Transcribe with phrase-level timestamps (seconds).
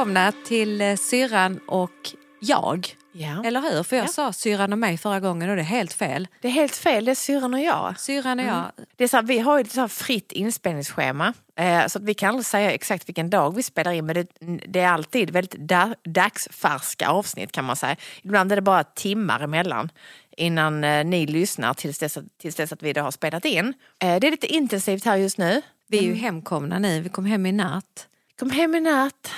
[0.00, 2.10] välkomna till eh, Syrran och
[2.40, 2.88] jag.
[3.12, 3.44] Ja.
[3.44, 3.82] Eller hur?
[3.82, 4.08] För jag Ja.
[4.08, 6.28] sa syrran och mig förra gången och det är helt fel.
[6.40, 8.00] Det är helt fel, det är syrran och jag.
[8.00, 8.64] Syrran och jag,
[8.96, 11.34] Det är så här, vi har ju ett så fritt inspelningsschema.
[11.56, 14.26] Eh, så att vi kan aldrig säga exakt vilken dag vi spelar in men det,
[14.68, 17.96] det är alltid väldigt da, dagsfärska avsnitt kan man säga.
[18.22, 19.90] Ibland är det bara timmar emellan
[20.36, 23.74] innan eh, ni lyssnar tills dess, att, tills dess att vi då har spelat in.
[23.98, 25.62] Eh, det är lite intensivt här just nu.
[25.88, 27.00] vi är ju hemkomna nu.
[27.00, 28.06] Vi kom hem i natt.
[28.38, 29.30] Kom hem i natt,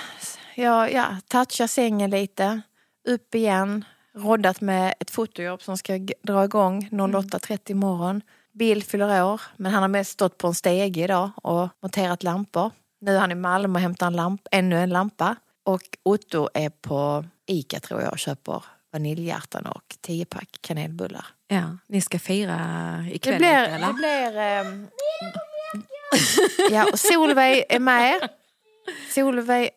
[0.55, 2.61] ja, ja, toucha sängen lite,
[3.07, 3.85] upp igen,
[4.15, 8.21] roddat med ett fotojobb som ska dra igång 08.30 imorgon.
[8.51, 12.71] Bill fyller år, men han har mest stått på en stege idag och monterat lampor.
[13.01, 15.35] Nu är han i Malmö och hämtar en lamp, ännu en lampa.
[15.63, 21.25] Och Otto är på Ica tror jag och köper vaniljhjärtan och 10 pack kanelbullar.
[21.47, 22.59] Ja, ni ska fira
[23.11, 23.49] ikväll Det blir...
[23.49, 23.87] eller?
[23.87, 24.87] Det blir ehm,
[26.71, 28.29] ja, och Solveig är med.
[29.09, 29.69] Solveig...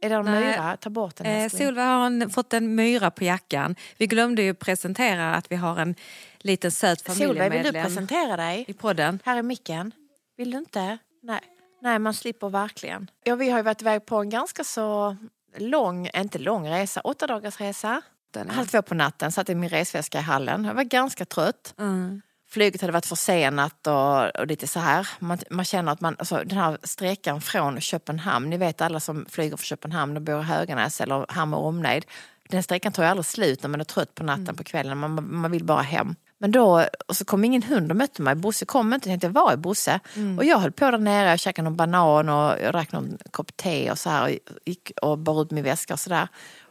[0.00, 0.44] Är det en Nej.
[0.44, 0.76] myra?
[0.76, 1.48] Ta bort den Eh.
[1.48, 3.76] Solveig har en, fått en myra på jackan.
[3.96, 5.94] Vi glömde ju presentera att vi har en
[6.38, 8.64] liten söt Solveig, vill du familjemedlem presentera dig?
[8.68, 9.18] i podden.
[9.24, 9.92] Här är micken.
[10.36, 10.98] Vill du inte?
[11.22, 11.40] Nej.
[11.82, 13.10] Nej, man slipper verkligen.
[13.24, 15.16] Ja, vi har ju varit iväg på en ganska så
[15.56, 18.02] lång, inte lång resa, åtta dagars resa.
[18.30, 20.64] Den, Halv två på natten satt i min resväska i hallen.
[20.64, 21.74] Jag var ganska trött.
[21.78, 22.22] Mm.
[22.52, 25.08] Flyget hade varit försenat och, och lite så här.
[25.18, 29.26] Man, man känner att man, alltså, den här sträckan från Köpenhamn, ni vet alla som
[29.28, 32.06] flyger från Köpenhamn och bor i Höganäs eller Hammar och omnejd.
[32.48, 35.34] Den sträckan tar ju aldrig slut när man är trött på natten på kvällen, man,
[35.34, 36.14] man vill bara hem.
[36.38, 38.34] Men då, och så kom ingen hund och mötte mig.
[38.34, 40.00] Bosse kom inte, jag tänkte var är Bosse?
[40.38, 43.56] Och jag höll på där nere, jag käkade någon banan och jag drack någon kopp
[43.56, 44.30] te och så här och
[44.64, 46.28] gick och bar ut min väska och sådär.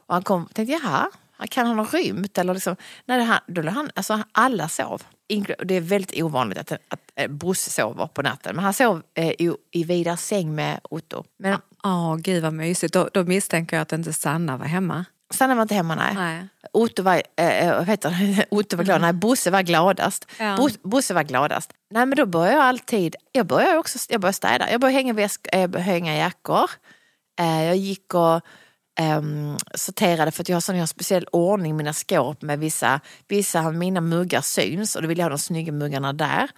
[0.07, 1.09] Och han kom och tänkte, jaha,
[1.47, 2.37] kan han ha rymt?
[2.37, 5.03] Eller liksom, det han, då, han, alltså, alla sov.
[5.63, 8.55] Det är väldigt ovanligt att, att eh, Bosse sover på natten.
[8.55, 11.23] Men han sov eh, i, i Vidars säng med Otto.
[11.38, 12.94] Men Åh, gud vad mysigt.
[12.94, 15.05] Då, då misstänker jag att inte Sanna var hemma.
[15.33, 16.13] Sanna var inte hemma, nej.
[16.16, 16.47] Nej.
[16.73, 17.22] Otto var,
[17.75, 18.45] vad heter det?
[18.51, 20.25] Otto var glad, nej Bosse var gladast.
[20.39, 20.57] Ja.
[20.57, 21.73] Bo, Bosse var gladast.
[21.89, 25.13] Nej men då börjar jag alltid, jag börjar också jag börjar städa, jag börjar hänga,
[25.13, 26.69] väsk, börjar hänga jackor.
[27.39, 28.41] Eh, jag gick och
[28.99, 32.59] ehm, sorterade för att jag har sån jag har speciell ordning i mina skåp med
[32.59, 36.49] vissa, vissa av mina muggar syns och då vill jag ha de snygga muggarna där.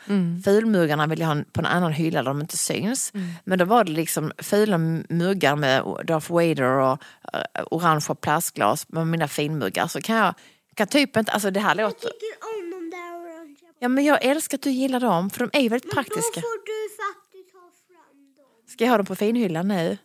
[0.44, 3.14] Fulmuggarna vill jag ha på en annan hylla där de inte syns.
[3.44, 4.78] Men då var det liksom fula
[5.10, 6.92] muggar med Darth Vader och
[7.34, 10.34] uh, orangea plastglas med mina finmuggar så kan jag
[10.76, 12.00] kan typ inte, alltså det här låter...
[12.00, 13.70] tycker om de där orangea.
[13.80, 16.22] Ja men jag älskar att du gillar dem för de är ju väldigt Men praktiska.
[16.36, 18.46] då får du faktiskt ha fram dem.
[18.74, 19.98] Ska jag ha dem på finhyllan nu?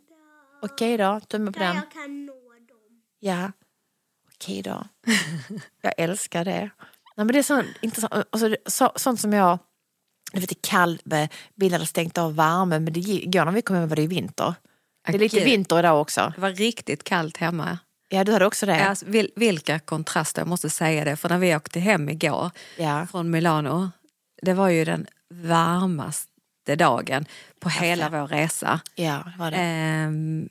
[0.62, 1.76] Okej då, tumme på Där den.
[1.76, 2.78] jag kan nå dem.
[3.26, 3.52] Ja,
[4.34, 4.84] okej då.
[5.82, 6.70] jag älskar det.
[7.16, 8.12] Nej, men det är sånt, intressant.
[8.30, 9.58] Alltså, så, sånt som jag...
[10.32, 11.02] Det var lite kallt,
[11.54, 14.54] bilen hade stängt av värmen men det igår när vi kom hem var det vinter.
[15.06, 16.32] Det är lite vinter idag också.
[16.34, 17.78] Det var riktigt kallt hemma.
[18.08, 18.84] Ja, du hade också det?
[18.86, 21.16] Alltså, vil, vilka kontraster, jag måste säga det.
[21.16, 23.06] För när vi åkte hem igår Ja.
[23.10, 23.90] från Milano,
[24.42, 27.26] det var ju den varmaste dagen
[27.60, 28.80] på hela vår resa.
[28.94, 29.56] Ja, det var det.
[29.56, 30.48] Ehm,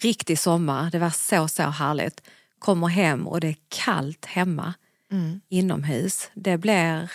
[0.00, 2.22] riktig sommar, det var så så härligt.
[2.58, 4.74] Kommer hem och det är kallt hemma
[5.12, 5.40] Mm.
[5.48, 6.30] inomhus.
[6.34, 7.10] Det blir,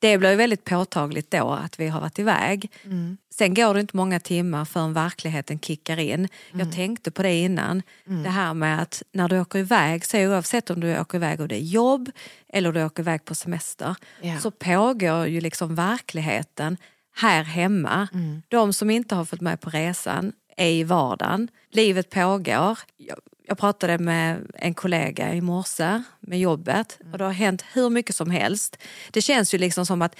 [0.00, 2.70] det blir väldigt påtagligt då att vi har varit iväg.
[2.84, 3.16] Mm.
[3.34, 6.28] Sen går det inte många timmar förrän verkligheten kickar in.
[6.52, 6.72] Jag Mm.
[6.72, 7.82] tänkte på det innan.
[8.04, 11.48] Det här med att när du åker iväg, så oavsett om du åker iväg och
[11.48, 12.10] det är jobb
[12.48, 14.38] eller du åker iväg på semester, Ja.
[14.38, 16.76] så pågår ju liksom verkligheten
[17.16, 18.08] här hemma.
[18.12, 18.42] Mm.
[18.48, 21.48] De som inte har fått med på resan är i vardagen.
[21.70, 22.78] Livet pågår.
[22.96, 27.90] Jag, jag pratade med en kollega i morse med jobbet och det har hänt hur
[27.90, 28.76] mycket som helst.
[29.10, 30.16] Det känns ju liksom som att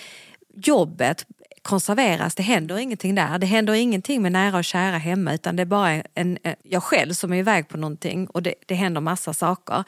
[0.55, 1.27] jobbet
[1.65, 3.39] konserveras, det händer ingenting där.
[3.39, 6.83] Det händer ingenting med nära och kära hemma utan det är bara en, en, jag
[6.83, 9.85] själv som är iväg på någonting och det, det händer massa saker.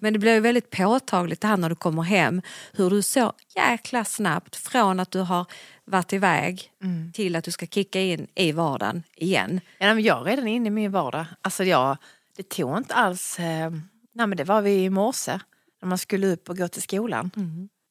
[0.00, 2.42] Men det blir väldigt påtagligt det här när du kommer hem
[2.72, 5.46] hur du så jäkla snabbt från att du har
[5.84, 6.70] varit iväg
[7.12, 9.60] till att du ska kicka in i vardagen igen.
[9.78, 11.26] Ja, men jag är redan inne i min vardag.
[11.42, 11.96] Alltså jag,
[12.36, 13.38] det tog inte alls...
[13.38, 13.70] Eh,
[14.12, 15.38] nej men det var vi i morse
[15.82, 17.30] när man skulle upp och gå till skolan.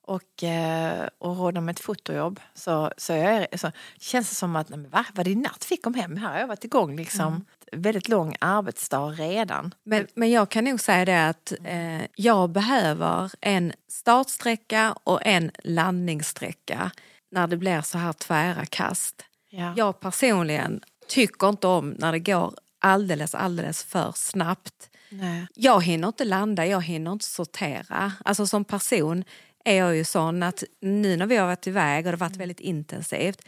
[0.07, 2.39] Och, eh, och råda med ett fotojobb.
[2.53, 5.77] Så, så, jag så känns det som att, nej va, var det i natt vi
[5.77, 6.17] kom hem?
[6.17, 7.45] Här har jag varit igång liksom.
[7.71, 9.73] Väldigt lång arbetsdag redan.
[9.83, 15.51] Men, men jag kan nog säga det att eh, jag behöver en startsträcka och en
[15.63, 16.91] landningssträcka
[17.31, 19.25] när det blir så här tvära kast.
[19.49, 19.73] Ja.
[19.77, 24.89] Jag personligen tycker inte om när det går alldeles, alldeles för snabbt.
[25.09, 25.47] Nej.
[25.53, 28.11] Jag hinner inte landa, jag hinner inte sortera.
[28.25, 29.23] Alltså som person
[29.67, 32.35] är jag ju sån att nu när vi har varit iväg och det har varit
[32.37, 33.41] väldigt intensivt,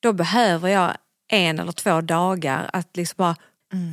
[0.00, 0.96] då behöver jag
[1.28, 3.36] en eller två dagar att liksom bara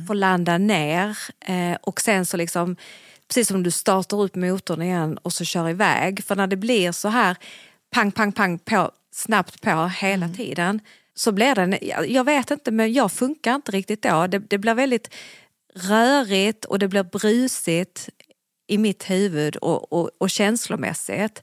[0.06, 2.76] få landa ner eh, och sen så liksom,
[3.28, 6.24] precis som du startar upp motorn igen och så kör iväg.
[6.24, 7.36] För när det blir så här
[7.90, 10.80] pang, pang, pang på, snabbt på hela tiden
[11.14, 14.26] så blir jag- jag vet inte men jag funkar inte riktigt då.
[14.26, 15.14] Det, det blir väldigt
[15.74, 18.08] rörigt och det blir brusigt
[18.72, 21.42] i mitt huvud och, och, och känslomässigt.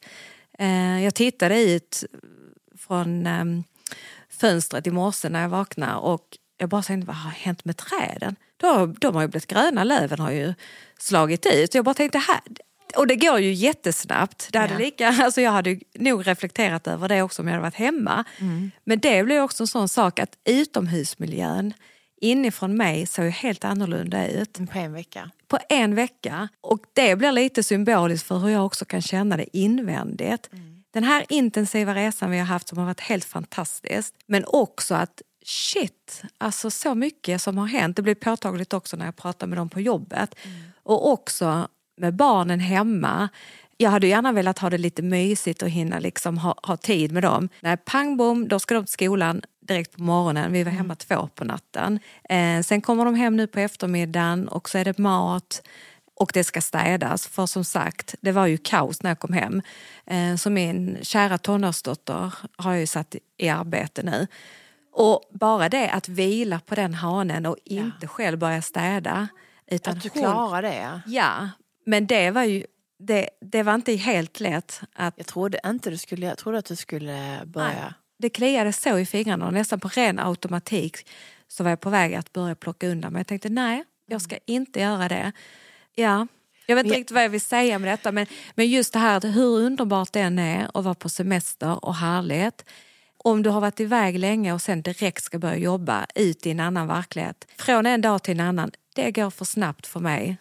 [0.60, 2.04] Eh, jag tittade ut
[2.78, 3.46] från eh,
[4.30, 8.36] fönstret i morse när jag vaknade och jag bara tänkte, vad har hänt med träden?
[8.58, 10.54] De, de har ju blivit gröna, löven har ju
[11.00, 11.76] slagit ut.
[11.76, 12.40] Jag bara tänkte, här,
[12.96, 14.50] och det går ju jättesnabbt.
[14.52, 14.80] Det hade Ja.
[14.80, 18.24] lika, alltså jag hade nog reflekterat över det också om jag hade varit hemma.
[18.84, 21.74] Men det blev också en sån sak att utomhusmiljön
[22.22, 25.32] inifrån mig såg ju helt annorlunda ut På en vecka.
[25.48, 26.50] på en vecka.
[26.62, 30.50] Och det blir lite symboliskt för hur jag också kan känna det invändigt.
[30.92, 34.14] Den här intensiva resan vi har haft som har varit helt fantastisk.
[34.26, 37.96] Men också att shit, alltså så mycket som har hänt.
[37.96, 40.36] Det blir påtagligt också när jag pratar med dem på jobbet.
[40.84, 41.68] Och också
[41.98, 43.30] med barnen hemma.
[43.82, 47.24] Jag hade gärna velat ha det lite mysigt och hinna liksom ha, ha tid med
[47.24, 47.50] dem.
[47.62, 50.52] Nej, pang bom, då ska de till skolan direkt på morgonen.
[50.52, 52.00] Vi var hemma två på natten.
[52.30, 55.62] Eh, sen kommer de hem nu på eftermiddagen och så är det mat
[56.16, 57.28] och det ska städas.
[57.28, 59.62] För som sagt, det var ju kaos när jag kom hem.
[60.06, 64.28] Eh, så min kära tonårsdotter har jag ju satt i arbete nu.
[64.94, 69.28] Och bara det att vila på den hanen och inte själv börja städa.
[69.72, 70.76] Utan Att du hon- klarar det.
[70.76, 71.02] ja.
[71.06, 71.50] Ja,
[71.86, 72.64] men det var ju
[73.00, 76.66] det, det var inte helt lätt att Jag trodde inte du skulle, jag trodde att
[76.66, 77.68] du skulle börja.
[77.68, 77.94] Nej.
[78.18, 81.10] det kliade så i fingrarna och nästan på ren automatik
[81.48, 84.38] så var jag på väg att börja plocka undan men jag tänkte nej, jag ska
[84.46, 85.32] inte göra det.
[85.96, 86.28] Ja,
[86.66, 88.26] jag vet inte riktigt vad jag vill säga med detta men,
[88.56, 92.66] men just det här hur underbart det än är att vara på semester och härligt.
[93.18, 96.60] Om du har varit iväg länge och sen direkt ska börja jobba ut i en
[96.60, 97.48] annan verklighet.
[97.58, 100.38] Från en dag till en annan, det går för snabbt för mig.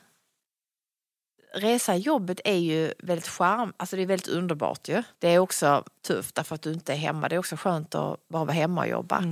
[1.54, 5.02] Resa i jobbet är ju väldigt charm, alltså det är väldigt underbart ju.
[5.18, 7.28] Det är också tufft därför att du inte är hemma.
[7.28, 9.24] Det är också skönt att bara vara hemma och jobba.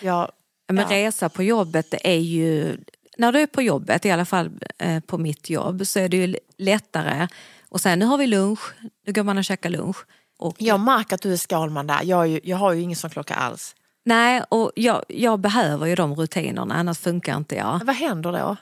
[0.00, 0.30] Jag,
[0.68, 0.96] Men Ja.
[0.96, 2.76] resa på jobbet det är ju,
[3.16, 6.16] när du är på jobbet, i alla fall eh, på mitt jobb, så är det
[6.16, 7.28] ju lättare.
[7.68, 8.60] Och sen nu har vi lunch,
[9.06, 9.96] nu går man och käkar lunch.
[10.38, 12.00] Och, jag märker att du är Skalman där.
[12.04, 13.74] Jag, ju, jag har ju ingen sån klocka alls.
[14.04, 17.78] Nej, och jag, jag behöver ju de rutinerna, annars funkar inte jag.
[17.78, 18.56] Men vad händer då?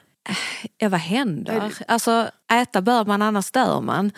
[0.79, 1.73] Ja, vad händer?
[1.89, 4.13] Alltså, äta bör man, annars dör man.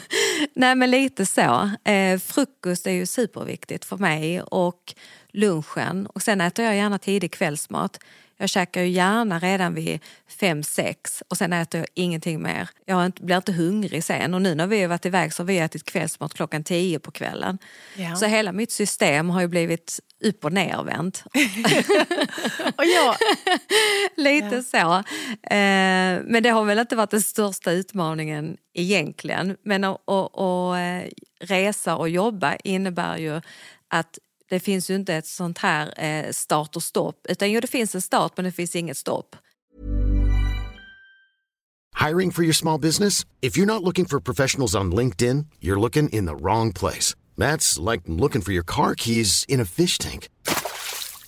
[0.54, 1.70] Nej, men lite så.
[1.84, 4.94] Eh, frukost är ju superviktigt för mig och
[5.32, 6.06] lunchen.
[6.06, 7.98] Och sen äter jag gärna tidig kvällsmat.
[8.36, 10.00] Jag käkar ju gärna redan vid
[10.40, 12.68] fem sex och sen äter jag ingenting mer.
[12.86, 15.58] Jag blir inte hungrig sen och nu när vi har varit iväg så har vi
[15.58, 17.58] ätit kvällsmat klockan tio på kvällen.
[17.96, 18.16] Ja.
[18.16, 21.24] Så hela mitt system har ju blivit upp och nervänt.
[22.76, 23.16] Och jag,
[24.16, 24.94] Lite så.
[25.42, 29.56] Eh, men det har väl inte varit den största utmaningen egentligen.
[29.62, 31.08] Men att, eh,
[31.40, 33.40] resa och jobba innebär ju
[33.88, 34.18] att
[34.50, 37.26] det finns ju inte ett sånt här eh, start och stopp.
[37.28, 39.36] Utan jo, det finns en start men det finns inget stopp.
[41.94, 43.24] Hiring for your small business?
[43.40, 47.14] If you're not looking for professionals on LinkedIn, you're looking in the wrong place.
[47.38, 50.28] That's like looking for your car keys in a fish tank.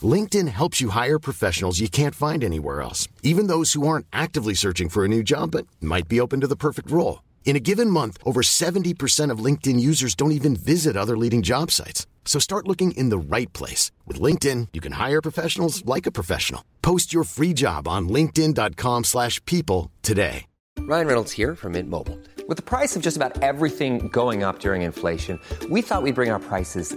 [0.02, 4.54] LinkedIn helps you hire professionals you can't find anywhere else, even those who aren't actively
[4.54, 7.20] searching for a new job but might be open to the perfect role.
[7.46, 11.70] In a given month, over 70% of LinkedIn users don't even visit other leading job
[11.70, 12.06] sites.
[12.24, 13.92] So start looking in the right place.
[14.04, 16.62] With LinkedIn, you can hire professionals like a professional.
[16.82, 20.46] Post your free job on linkedin.com/people slash people today.
[20.80, 22.18] Ryan Reynolds here from Mint Mobile.
[22.48, 25.38] With the price of just about everything going up during inflation,
[25.70, 26.96] we thought we'd bring our prices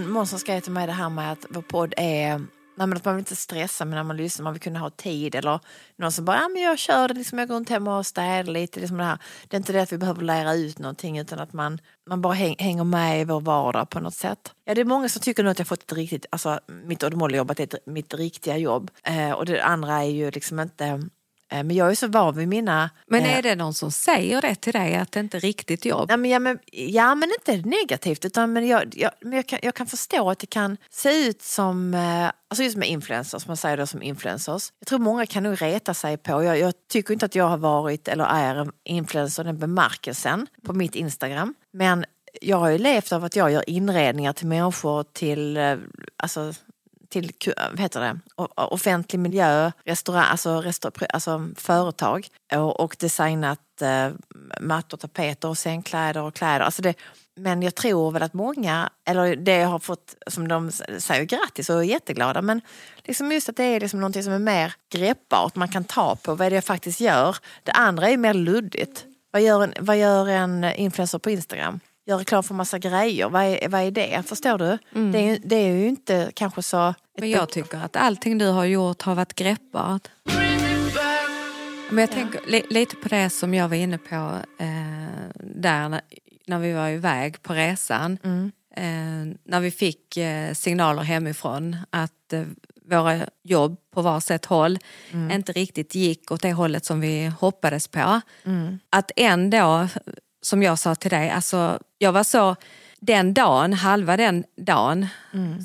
[0.00, 2.46] Eh, Det som skrev till mig det här med att vår podd är
[2.76, 4.90] Nej, men att man vill inte stressa men när man lyssnar, man vill kunna ha
[4.90, 5.34] tid.
[5.34, 5.60] Eller
[5.96, 8.52] någon som bara, ja, men jag kör det, liksom, jag går runt hemma och städar
[8.52, 8.80] lite.
[8.80, 9.18] Liksom det, här.
[9.48, 12.32] det är inte det att vi behöver lära ut någonting utan att man, man bara
[12.32, 14.52] häng, hänger med i vår vardag på något sätt.
[14.64, 17.50] Ja, det är många som tycker nu att jag fått ett riktigt, alltså mitt Oddemål-jobb,
[17.50, 18.90] att det är ett, mitt riktiga jobb.
[19.04, 21.02] Eh, och det andra är ju liksom inte,
[21.50, 22.90] men jag är så van vid mina...
[23.06, 25.84] Men eh, är det någon som säger det till dig att det inte är riktigt
[25.84, 26.10] jobb?
[26.10, 28.24] Ja men, ja, men, ja, men inte negativt.
[28.24, 31.42] Utan, men jag, jag, men jag, kan, jag kan förstå att det kan se ut
[31.42, 34.72] som, eh, alltså just med influencers, man säger det som influencers.
[34.78, 37.58] Jag tror många kan nog reta sig på, jag, jag tycker inte att jag har
[37.58, 41.54] varit eller är en influencer den bemärkelsen på mitt Instagram.
[41.72, 42.04] Men
[42.40, 45.76] jag har ju levt av att jag gör inredningar till människor till, eh,
[46.16, 46.52] alltså
[47.14, 48.18] till vad heter det,
[48.54, 54.08] offentlig miljö, restaurang, alltså, restaur, alltså företag och, och designat eh,
[54.60, 56.60] mattor, tapeter och sängkläder och kläder.
[56.60, 56.94] Alltså det,
[57.36, 61.70] men jag tror väl att många, eller det jag har fått, som de säger grattis
[61.70, 62.60] och är jätteglada, men
[63.04, 66.34] liksom just att det är liksom någonting som är mer greppbart, man kan ta på
[66.34, 67.36] vad är det jag faktiskt gör.
[67.62, 69.04] Det andra är mer luddigt.
[69.30, 71.80] Vad gör en, vad gör en influencer på Instagram?
[72.06, 74.22] Gör reklam för massa grejer, vad är, vad är det?
[74.26, 74.78] Förstår du?
[75.12, 76.94] Det, är, det är ju inte kanske så...
[77.18, 80.08] Men jag tycker att allting du har gjort har varit greppbart.
[81.90, 84.14] Men jag tänker li, lite på det som jag var inne på
[84.58, 86.00] eh, där när,
[86.46, 88.18] när vi var iväg på resan.
[88.76, 92.42] Eh, när vi fick eh, signaler hemifrån att eh,
[92.90, 94.78] våra jobb på var sitt håll
[95.32, 98.20] inte riktigt gick åt det hållet som vi hoppades på.
[98.90, 99.88] Att ändå,
[100.44, 102.56] som jag sa till dig, alltså jag var så
[103.00, 105.06] den dagen, halva den dagen,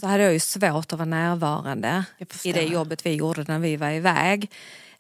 [0.02, 2.04] så hade jag ju svårt att vara närvarande
[2.44, 4.52] i det jobbet vi gjorde när vi var iväg.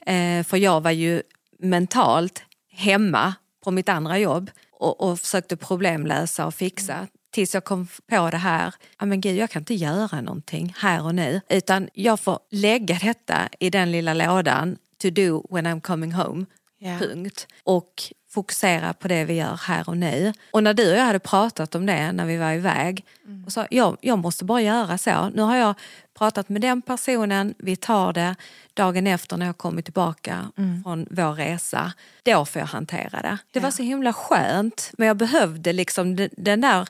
[0.06, 1.22] Eh, för jag var ju
[1.60, 3.34] mentalt hemma
[3.64, 7.08] på mitt andra jobb och, och försökte problemlösa och fixa.
[7.32, 11.04] Tills jag kom på det här, ja men gud jag kan inte göra någonting här
[11.04, 11.42] och nu.
[11.50, 16.46] Utan jag får lägga detta i den lilla lådan to do when I'm coming home.
[16.80, 16.98] Ja.
[17.00, 17.48] Punkt.
[17.64, 17.94] Och
[18.30, 20.34] fokusera på det vi gör här och nu.
[20.52, 23.06] Och när du och jag hade pratat om det när vi var iväg
[23.46, 25.30] och sa jag, jag måste bara göra så.
[25.30, 25.76] Nu har jag
[26.18, 28.36] pratat med den personen, vi tar det
[28.74, 30.52] dagen efter när jag kommer tillbaka
[30.84, 31.94] från vår resa.
[32.24, 33.38] Då får jag hantera det.
[33.52, 36.88] Det var så himla skönt men jag behövde liksom den, den där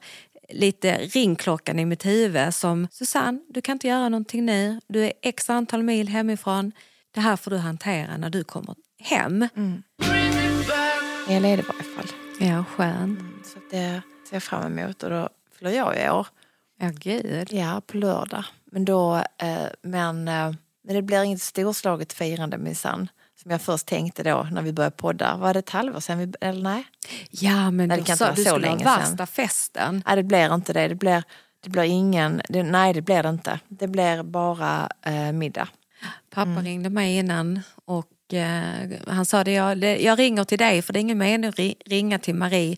[0.50, 4.79] lite ringklockan i mitt huvud som Susanne, du kan inte göra någonting nu.
[4.88, 6.72] Du är x antal mil hemifrån.
[7.12, 9.48] Det här får du hantera när du kommer hem.
[11.29, 12.07] Jag är ledig i varje fall.
[12.39, 13.19] Ja, skönt.
[13.45, 16.27] Så att det ser jag fram emot och då fyller jag i år.
[16.79, 17.48] Ja, gud.
[17.53, 18.43] Ja, på lördag.
[18.71, 20.51] Men då, eh, men, eh,
[20.83, 23.07] men det blir inget storslaget firande minsann.
[23.41, 25.38] Som jag först tänkte då när vi började podda.
[25.38, 26.17] Var det ett halvår sedan?
[26.19, 26.83] Vi, eller nej?
[27.31, 29.27] Ja, men Nej, det du kan sa inte du vara så länge värsta sedan.
[29.27, 30.03] festen.
[30.07, 30.88] Nej, det blir inte det.
[30.88, 31.24] Det blir,
[31.63, 32.41] det blir ingen...
[32.50, 33.59] Det, nej, det blir det inte.
[33.67, 35.67] Det blir bara eh, middag.
[36.29, 36.63] Pappa Mm.
[36.63, 41.00] ringde mig innan och eh, han sa det jag, jag ringer till dig för det
[41.00, 42.77] är ingen mening att ri- ringa till Marie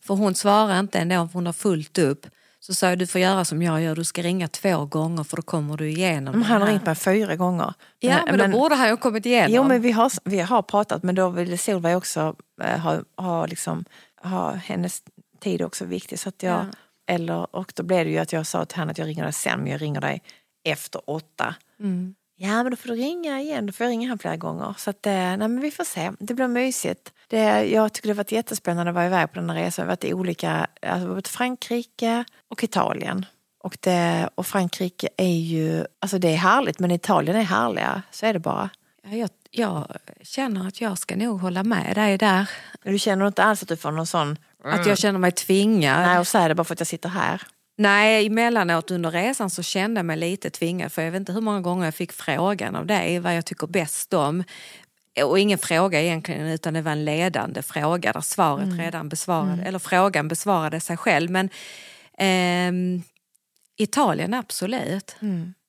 [0.00, 2.26] för hon svarar inte ändå om hon har fullt upp.
[2.60, 5.36] Så sa jag du får göra som jag gör, du ska ringa två gånger för
[5.36, 7.74] då kommer du igenom Men han har här." ringt mig fyra gånger.
[7.98, 9.52] Ja, men, då borde han ju ha kommit igenom.
[9.54, 13.46] Jo, men vi har, vi har pratat, men då ville Solveig också eh, ha, ha,
[13.46, 13.84] liksom,
[14.22, 15.02] ha hennes
[15.40, 16.18] tid också viktig.
[16.18, 16.66] Så att jag, Ja.
[17.14, 19.32] eller, och då blev det ju att jag sa till henne att jag ringer dig
[19.32, 20.22] sen, men jag ringer dig
[20.64, 21.54] efter åtta.
[21.80, 22.14] Mm.
[22.36, 23.66] Ja, men då får du ringa igen.
[23.66, 24.74] Då får jag ringa han flera gånger.
[24.78, 26.12] Så att, eh, nej, men vi får se.
[26.18, 27.12] Det blir mysigt.
[27.28, 29.84] Det, jag tycker det har varit jättespännande att vara iväg på den här resan.
[29.84, 33.26] Vi har varit i olika, alltså både Frankrike och Italien.
[33.62, 38.02] Och, det, och Frankrike är ju, alltså det är härligt, men Italien är härligare.
[38.10, 38.70] Så är det bara.
[39.02, 39.86] Ja, jag, jag
[40.22, 42.50] känner att jag ska nog hålla med dig där.
[42.82, 44.38] Du känner inte alls att du får någon sån...
[44.64, 46.00] Att jag känner mig tvingad.
[46.00, 47.42] Nej, och säger det bara för att jag sitter här.
[47.76, 51.40] Nej, emellanåt under resan så kände jag mig lite tvingad för jag vet inte hur
[51.40, 54.44] många gånger jag fick frågan av dig vad jag tycker bäst om.
[55.24, 59.78] Och ingen fråga egentligen utan det var en ledande fråga där svaret redan besvarade, eller
[59.78, 61.30] frågan besvarade sig själv.
[61.30, 61.50] Men
[62.18, 63.02] ehm,
[63.76, 65.16] Italien absolut.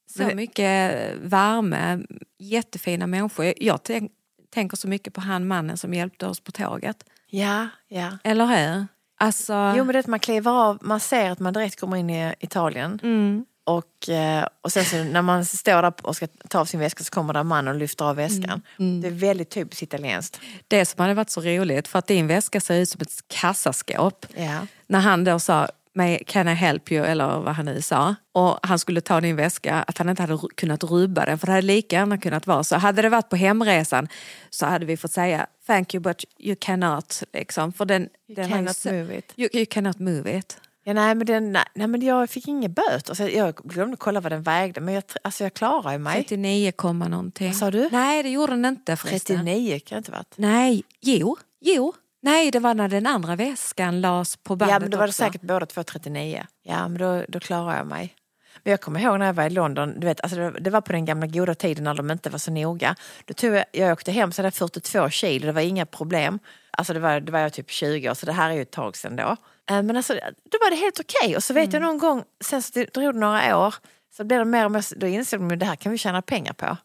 [0.09, 1.99] Så Men det- mycket värme,
[2.39, 3.53] jättefina människor.
[3.57, 4.11] Jag tänk,
[4.53, 7.03] tänker så mycket på han mannen som hjälpte oss på tåget.
[7.29, 8.17] Ja, ja.
[8.23, 8.87] Eller hur?
[9.17, 12.09] Alltså, Jo, men det att man kliver av, man ser att man direkt kommer in
[12.09, 12.99] i Italien.
[13.03, 16.79] mm, Och, eh, och sen så när man står där och ska ta av sin
[16.79, 18.61] väska så kommer där en man och lyfter av väskan.
[19.01, 20.39] Det är väldigt typiskt italienskt.
[20.67, 24.25] det som hade varit så roligt för att din väska ser ut som ett kassaskåp.
[24.35, 24.67] Ja.
[24.87, 28.59] När han då sa "May- can I help you eller vad han nu sa och
[28.63, 31.67] han skulle ta din väska att han inte hade kunnat rubba den för det hade
[31.67, 32.75] lika gärna kunnat vara så.
[32.75, 34.07] Hade det varit på hemresan
[34.49, 38.45] så hade vi fått säga thank you but you cannot liksom för den, You den
[38.51, 39.33] har cannot så- move it.
[39.37, 40.57] You, you cannot move it.
[40.87, 43.13] Ja, nej, men den, nej, nej, men jag fick inga böter.
[43.13, 46.15] Så jag glömde kolla vad den vägde, men jag, alltså, jag klarar ju mig.
[46.15, 47.47] 39, komma någonting.
[47.47, 47.89] Vad sa du?
[47.91, 49.35] Nej, det gjorde den inte förresten.
[49.37, 50.33] 39 kan det inte varit.
[50.35, 51.93] Nej, jo, jo.
[52.25, 55.09] Nej, det var när den andra väskan lades på bandet Ja, men då var det
[55.09, 55.23] också.
[55.23, 56.45] säkert båda två 39.
[56.63, 58.15] Ja, men då, då klarar jag mig.
[58.63, 60.91] Men jag kommer ihåg när jag var i London, du vet, alltså det, var på
[60.91, 62.95] den gamla goda tiden när de inte var så noga.
[63.25, 66.39] Då tog jag, jag åkte hem så hade jag 42 kilo, det var inga problem.
[66.71, 68.71] Alltså det var, det var jag typ 20 år, så det här är ju ett
[68.71, 69.35] tag sedan då.
[69.69, 70.13] Eh, Men alltså,
[70.51, 71.35] då var det helt okej.
[71.35, 73.75] Och så vet jag någon gång, sen så drog det några år,
[74.17, 76.21] så blev det mer och mer, då insåg de att det här kan vi tjäna
[76.21, 76.77] pengar på.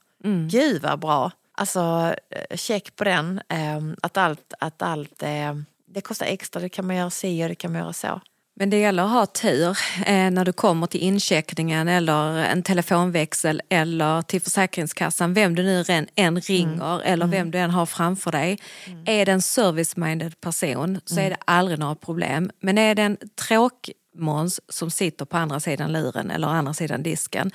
[0.50, 1.30] Gud vad bra.
[1.60, 5.54] Alltså eh, check på den, eh, att allt, att allt eh,
[5.86, 8.20] det kostar extra, det kan man göra si och det kan man göra så.
[8.54, 13.62] Men det gäller att ha tur eh, när du kommer till incheckningen eller en telefonväxel
[13.68, 18.32] eller till Försäkringskassan, vem du nu än, än ringer eller vem du än har framför
[18.32, 18.58] dig.
[19.04, 22.50] Är det en service-minded person så är det aldrig några problem.
[22.60, 23.16] Men är det en
[23.48, 27.50] tråkmåns som sitter på andra sidan luren eller andra sidan disken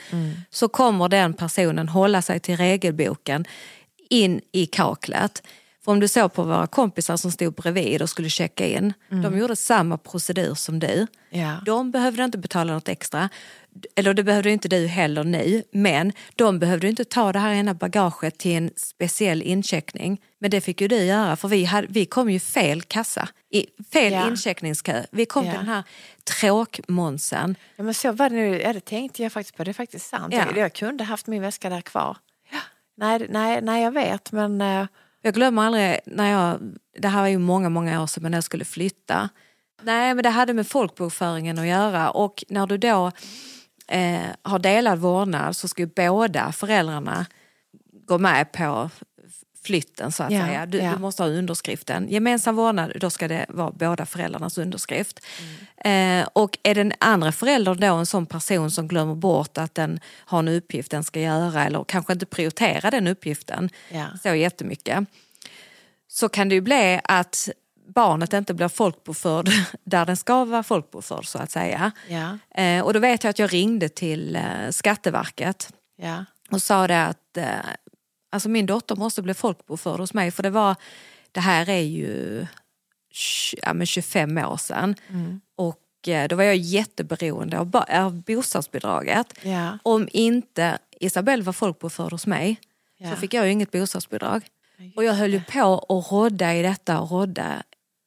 [0.50, 3.46] så kommer den personen hålla sig till regelboken
[4.10, 5.44] in i kaklet.
[5.86, 9.38] För om du såg på våra kompisar som stod bredvid och skulle checka in, de
[9.38, 11.08] gjorde samma procedur som du.
[11.30, 11.62] Ja.
[11.66, 13.30] De behövde inte betala något extra,
[13.96, 17.74] eller det behövde inte du heller nu, men de behövde inte ta det här ena
[17.74, 20.22] bagaget till en speciell incheckning.
[20.40, 23.66] Men det fick ju du göra för vi, hade, vi kom ju fel kassa, i,
[23.94, 24.28] fel Ja.
[24.28, 25.04] incheckningskö.
[25.12, 25.52] Vi kom Ja.
[25.52, 25.84] till den här
[26.24, 27.56] tråkmånsen.
[27.76, 30.10] Ja, men så var det nu, ja, det tänkte jag faktiskt på, det är faktiskt
[30.10, 30.34] sant.
[30.34, 30.46] Ja.
[30.48, 32.18] Jag, jag kunde haft min väska där kvar.
[32.98, 34.86] Nej, nej, nej, jag vet, men eh,
[35.22, 36.60] Jag glömmer aldrig när jag,
[37.00, 39.30] det här var ju många, många år sedan, men när jag skulle flytta.
[39.82, 43.12] Nej, men det hade med folkbokföringen att göra och när du då
[43.88, 47.26] eh, har delad vårdnad så ska ju båda föräldrarna
[48.08, 48.90] gå med på
[49.64, 50.66] flytten så att Ja, säga.
[50.66, 50.92] Du, ja.
[50.94, 52.08] du måste ha underskriften.
[52.10, 55.20] Gemensam vårdnad, då ska det vara båda föräldrarnas underskrift.
[55.86, 60.00] Eh, och är den andra föräldern då en sån person som glömmer bort att den
[60.18, 64.06] har en uppgift den ska göra eller kanske inte prioritera den uppgiften Ja.
[64.24, 65.06] så jättemycket
[66.08, 67.50] så kan det ju bli att
[67.88, 69.50] barnet inte blir folkbokförd
[69.84, 71.92] där den ska vara folkbokförd så att säga.
[72.10, 76.88] ja, Eh, och då vet jag att jag ringde till eh, Skatteverket ja, och sa
[76.88, 77.46] det att eh,
[78.32, 80.76] alltså min dotter måste bli folkbokförd hos mig för det var,
[81.32, 82.46] det här är ju
[83.62, 84.96] ja, men 25 år sedan.
[85.10, 85.36] Eh,
[86.30, 89.34] då var jag jätteberoende av, av bostadsbidraget.
[89.42, 89.78] ja.
[89.84, 92.60] Om inte Isabelle var folkbokförd hos mig
[92.98, 93.16] så Ja.
[93.16, 94.46] fick jag ju inget bostadsbidrag.
[94.96, 97.64] Och jag höll ju på att rodda i detta och rodda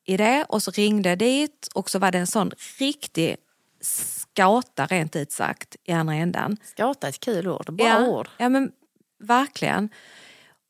[0.06, 3.36] i det och så ringde jag dit och så var det en sån riktig
[3.80, 6.56] skata rent ut sagt i andra ändan.
[6.64, 8.28] Skata är ett kul ord, bra ja, ord.
[8.38, 8.72] Ja men
[9.20, 9.88] verkligen.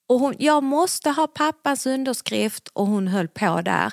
[0.08, 3.92] Och hon, jag måste ha pappans underskrift och hon höll på där.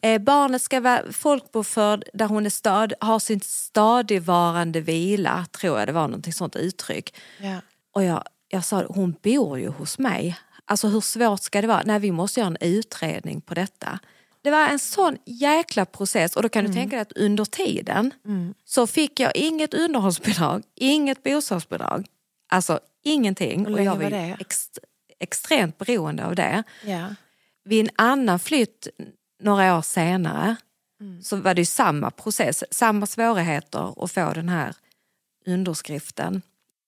[0.00, 5.88] Eh, barnet ska vara folkbokförd där hon är stad, har sin stadigvarande vila, tror jag
[5.88, 7.14] det var någonting sånt uttryck.
[7.40, 7.60] Ja.
[7.92, 10.38] Och jag, jag sa, hon bor ju hos mig.
[10.64, 11.82] Alltså hur svårt ska det vara?
[11.84, 13.98] Nej, vi måste göra en utredning på detta.
[14.42, 18.14] Det var en sån jäkla process och då kan du tänka dig att under tiden
[18.64, 22.06] så fick jag inget underhållsbidrag, inget bostadsbidrag.
[22.48, 23.66] Alltså ingenting.
[23.66, 24.36] Och länge jag var det?
[25.18, 26.62] Ex, extremt beroende av det.
[26.84, 27.14] Ja.
[27.64, 28.88] Vid en annan flytt
[29.42, 30.56] några år senare
[31.00, 31.22] Mm.
[31.22, 34.74] så var det samma process, samma svårigheter att få den här
[35.46, 36.42] underskriften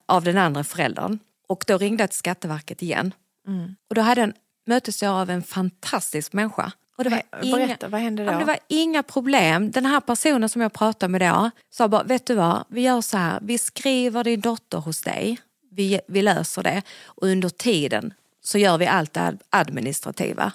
[0.06, 1.18] av den andra föräldern.
[1.48, 3.14] Och då ringde jag till Skatteverket igen.
[3.46, 3.76] Mm.
[3.88, 4.32] Och då hade en,
[4.66, 6.72] möttes jag av en fantastisk människa.
[6.96, 8.38] Och det var, inga, berätta, vad hände Ja, då?
[8.38, 9.70] det var inga problem.
[9.70, 13.00] Den här personen som jag pratade med då sa bara, vet du vad, vi gör
[13.00, 15.38] så här, vi skriver din dotter hos dig,
[15.70, 18.14] vi, vi löser det och under tiden
[18.48, 20.52] så gör vi allt det ad- administrativa.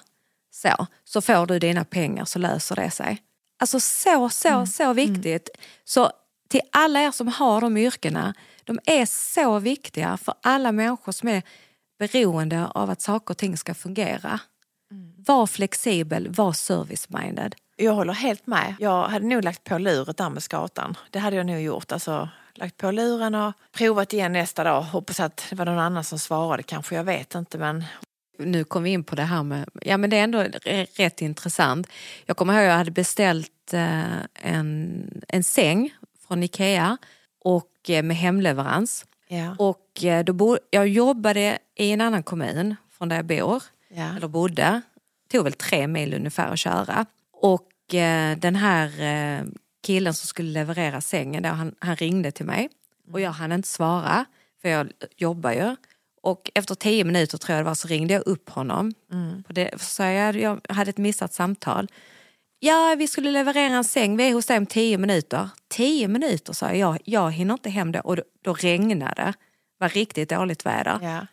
[0.50, 3.22] Så, så får du dina pengar så löser det sig.
[3.60, 5.48] Alltså så, så, så viktigt.
[5.84, 6.10] Så
[6.48, 11.28] till alla er som har de yrkena, de är så viktiga för alla människor som
[11.28, 11.42] är
[11.98, 14.40] beroende av att saker och ting ska fungera.
[15.26, 17.54] Var flexibel, var service-minded.
[17.76, 18.74] Jag håller helt med.
[18.78, 20.96] Jag hade nog lagt på luret där med skatan.
[21.10, 21.92] Det hade jag nog gjort.
[21.92, 24.82] Alltså, lagt på luren och provat igen nästa dag.
[24.82, 26.94] Hoppas att det var någon annan som svarade kanske.
[26.94, 27.84] Jag vet inte men
[28.38, 30.44] nu kom vi in på det här med, ja men det är ändå
[30.96, 31.86] rätt intressant.
[32.26, 34.02] Jag kommer ihåg att jag hade beställt eh,
[34.34, 35.94] en, en säng
[36.28, 36.96] från Ikea
[37.44, 39.04] och eh, med hemleverans.
[39.28, 39.56] ja.
[39.58, 44.16] Och eh, då bo, jag jobbade i en annan kommun från där jag bor, Ja.
[44.16, 44.80] eller bodde.
[45.28, 47.06] Det tog väl tre mil ungefär att köra.
[47.32, 47.68] Och
[48.36, 48.90] den här
[49.84, 52.68] killen som skulle leverera sängen, då, han, han ringde till mig.
[53.12, 54.24] Och jag hann inte svara,
[54.62, 55.76] för jag jobbar ju.
[56.22, 58.94] Och efter tio minuter tror jag det var så ringde jag upp honom.
[59.46, 61.88] På det, så jag, jag hade ett missat samtal.
[62.58, 65.50] Ja, vi skulle leverera en säng, vi är hos dig om tio minuter.
[65.68, 68.00] Tio minuter sa jag, jag, jag hinner inte hem då.
[68.00, 69.34] Och då, då regnade det.
[69.78, 70.98] var riktigt dåligt väder.
[71.02, 71.26] Ja.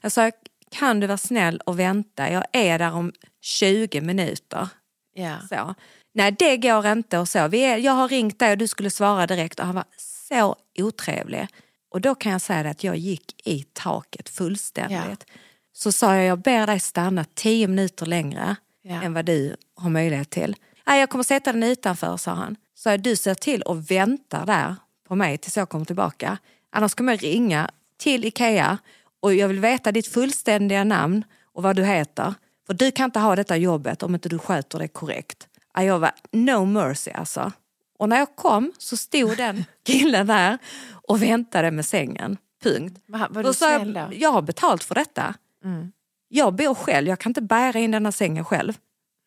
[0.00, 0.30] Jag sa,
[0.70, 2.30] kan du vara snäll och vänta?
[2.30, 4.68] Jag är där om 20 minuter.
[5.14, 5.36] Ja.
[5.48, 5.74] Så.
[6.14, 7.48] Nej, det går inte och så.
[7.48, 9.84] Vi är, jag har ringt dig och du skulle svara direkt och han var
[10.28, 11.46] så otrevlig.
[11.90, 15.26] Och då kan jag säga att jag gick i taket fullständigt.
[15.72, 19.02] Så sa jag, jag ber dig stanna tio minuter längre Ja.
[19.02, 20.56] än vad du har möjlighet till.
[20.86, 22.56] Nej, jag kommer sätta den utanför, sa han.
[22.74, 24.76] Så du ser till och väntar där
[25.08, 26.38] på mig tills jag kommer tillbaka.
[26.72, 28.78] Annars kommer jag ringa till Ikea
[29.20, 32.34] och jag vill veta ditt fullständiga namn och vad du heter.
[32.66, 35.47] För du kan inte ha detta jobbet om inte du sköter det korrekt.
[35.78, 37.52] Ja, Jag var no mercy alltså.
[37.98, 40.58] Och när jag kom så stod den killen där
[40.90, 42.36] och väntade med sängen.
[42.62, 43.02] Punkt.
[43.06, 45.34] Va- var du snäll jag, jag har betalt för detta.
[45.64, 45.92] Mm.
[46.28, 48.72] Jag bor själv, jag kan inte bära in denna sängen själv.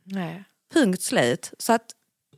[0.04, 0.44] Nej.
[0.74, 1.54] Punkt slut.
[1.60, 1.86] Så att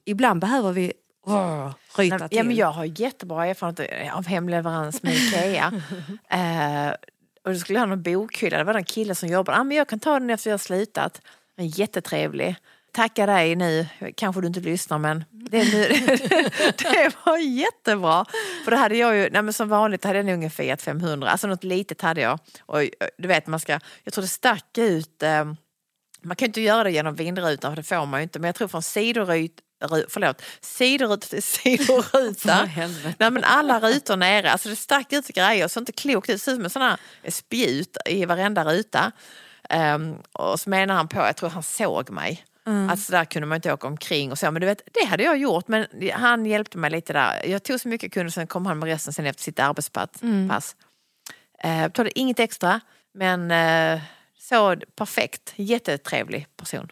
[0.06, 0.94] ibland behöver vi
[1.26, 2.38] åh, ryta till.
[2.38, 5.82] Ja, men jag har jättebra erfarenhet av hemleverans med Ikea.
[6.30, 6.96] eh,
[7.44, 8.58] och då skulle jag ha någon bokhylla.
[8.58, 9.58] Det var en kille som jobbade.
[9.58, 11.22] Ah, men jag kan ta den efter jag har slutat.
[11.56, 12.56] En jättetrevlig.
[12.94, 13.88] Tackar dig nu.
[14.16, 15.88] Kanske du inte lyssnar men det, nu,
[16.78, 18.26] det var jättebra.
[18.64, 21.30] För då hade jag ju, nej men som vanligt hade jag nog en Fiat 500.
[21.30, 22.40] Alltså något litet hade jag.
[22.62, 25.46] Och eh, du vet man ska, jag tror det stack ut eh,
[26.24, 28.40] man kan ju inte göra det genom vindrutan för det får man ju inte.
[28.40, 29.60] Men jag tror från sidoryt,
[30.10, 32.70] förlåt, sidoruta till sidoruta.
[33.18, 36.36] Nej, men alla rutor nere, alltså det stack ut grejer, så inte klokt ut.
[36.36, 39.12] Det ser ut som en sån här spjut i varenda ruta.
[39.70, 42.46] Ehm, och så menar han på, jag tror han såg mig.
[42.90, 44.52] Att så där kunde man inte åka omkring och så.
[44.52, 45.68] Men du vet, det hade jag gjort.
[45.68, 47.46] Men han hjälpte mig lite där.
[47.46, 50.10] Jag tog så mycket jag kunde, sen kom han med resten sen efter sitt arbetspass.
[50.50, 50.76] Pass.
[51.64, 52.80] Eh, betalade inget extra,
[53.14, 54.02] men eh,
[54.40, 55.54] så perfekt.
[55.56, 56.92] Jättetrevlig person.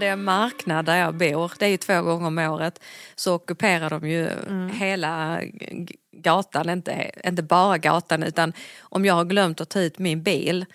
[0.00, 2.80] Är marknad där jag bor, det är ju två gånger om året,
[3.14, 4.28] så ockuperar de ju
[4.72, 9.98] hela g- gatan, inte, inte bara gatan utan om jag har glömt att ta ut
[9.98, 10.66] min bil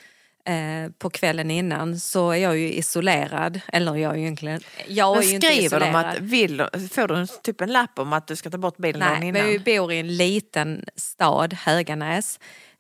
[0.46, 5.14] eh, på kvällen innan så är jag ju isolerad, eller jag är ju egentligen, jag
[5.16, 6.06] Men är ju inte skriver de isolerad.
[6.16, 6.58] att, vill,
[6.92, 9.46] får du typ en lapp om att du ska ta bort bilen dagen Nej, innan?
[9.46, 12.40] vi bor i en liten stad, Höganäs.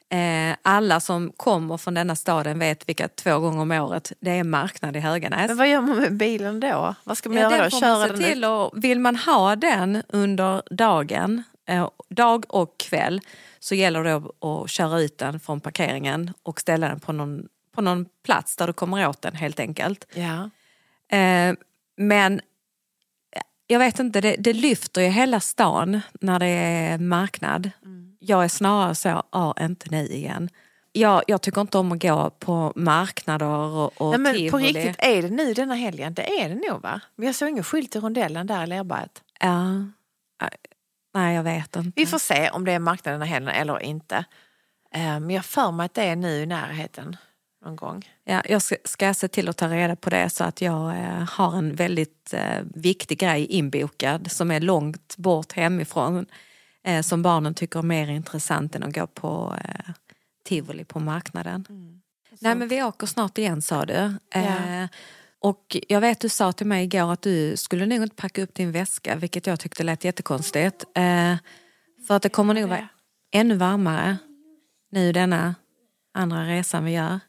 [0.09, 4.43] Eh, alla som kommer från denna staden vet vilka två gånger om året det är
[4.43, 5.47] marknad i Höganäs.
[5.47, 6.95] Men vad gör man med bilen då?
[7.03, 7.79] Vad ska man Ja, göra då?
[7.79, 13.21] Köra den till och vill man ha den under dagen, eh, dag och kväll
[13.59, 17.81] så gäller det att- köra ut den från parkeringen och ställa den på någon, på
[17.81, 20.07] någon plats där du kommer åt den helt enkelt.
[20.13, 20.49] Ja.
[21.17, 21.55] Eh,
[21.97, 22.41] men
[23.67, 27.71] jag vet inte, det, det lyfter ju hela stan när det är marknad.
[28.19, 30.49] Jag är snarare så, ja inte nu igen.
[30.91, 34.67] Jag, jag tycker inte om att gå på marknader och, och Nej, men på tivoli.
[34.67, 36.13] riktigt, är det nu denna helgen?
[36.13, 37.01] Det är det nog va?
[37.15, 39.23] Jag såg ingen skylt i rondellen där i Lerberget.
[39.39, 39.63] Ja.
[41.13, 41.91] Nej, jag vet inte.
[41.95, 44.25] Vi får se om det är marknad denna helgen eller inte.
[44.93, 47.17] Men jag har för mig att det är nu i närheten
[47.65, 48.09] någon gång.
[48.23, 51.29] Ja, jag ska, ska se till att ta reda på det så att jag eh,
[51.29, 56.25] har en väldigt eh, viktig grej inbokad som är långt bort hemifrån.
[56.87, 59.93] Eh, som barnen tycker är mer intressant än att gå på eh,
[60.45, 61.65] tivoli på marknaden.
[62.39, 64.15] Nej men vi åker snart igen sa du.
[64.33, 64.85] Eh,
[65.39, 68.53] och jag vet du sa till mig igår att du skulle nog inte packa upp
[68.53, 70.83] din väska vilket jag tyckte lät jättekonstigt.
[70.95, 71.35] Eh,
[72.07, 72.87] för att det kommer nog vara
[73.31, 74.17] ännu varmare
[74.91, 75.55] nu denna
[76.13, 77.19] andra resan vi gör.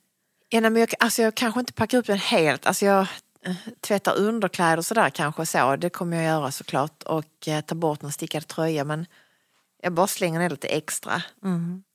[0.49, 2.67] Ja, nej, men jag, alltså jag kanske inte packar upp den helt.
[2.67, 3.07] Alltså jag
[3.43, 5.77] eh, tvättar underkläder och sådär kanske så.
[5.77, 7.03] Det kommer jag göra såklart.
[7.03, 8.85] Och eh, ta bort någon stickad tröja.
[8.85, 9.07] Men
[9.83, 11.23] jag bara slänger ner lite extra.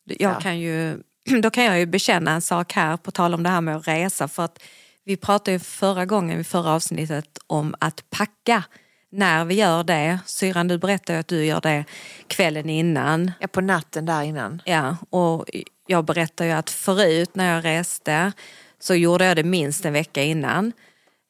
[0.05, 0.39] Jag Ja.
[0.39, 0.97] kan ju,
[1.41, 3.87] då kan jag ju bekänna en sak här på tal om det här med att
[3.87, 4.27] resa.
[4.27, 4.63] För att
[5.05, 8.63] vi pratade ju förra gången i förra avsnittet om att packa
[9.11, 10.19] när vi gör det.
[10.25, 11.85] Syran du berättade att du gör det
[12.27, 13.31] kvällen innan.
[13.39, 14.61] Ja, på natten där innan.
[14.65, 15.45] Ja, och
[15.87, 18.31] jag berättade ju att förut när jag reste
[18.79, 20.71] så gjorde jag det minst en vecka innan.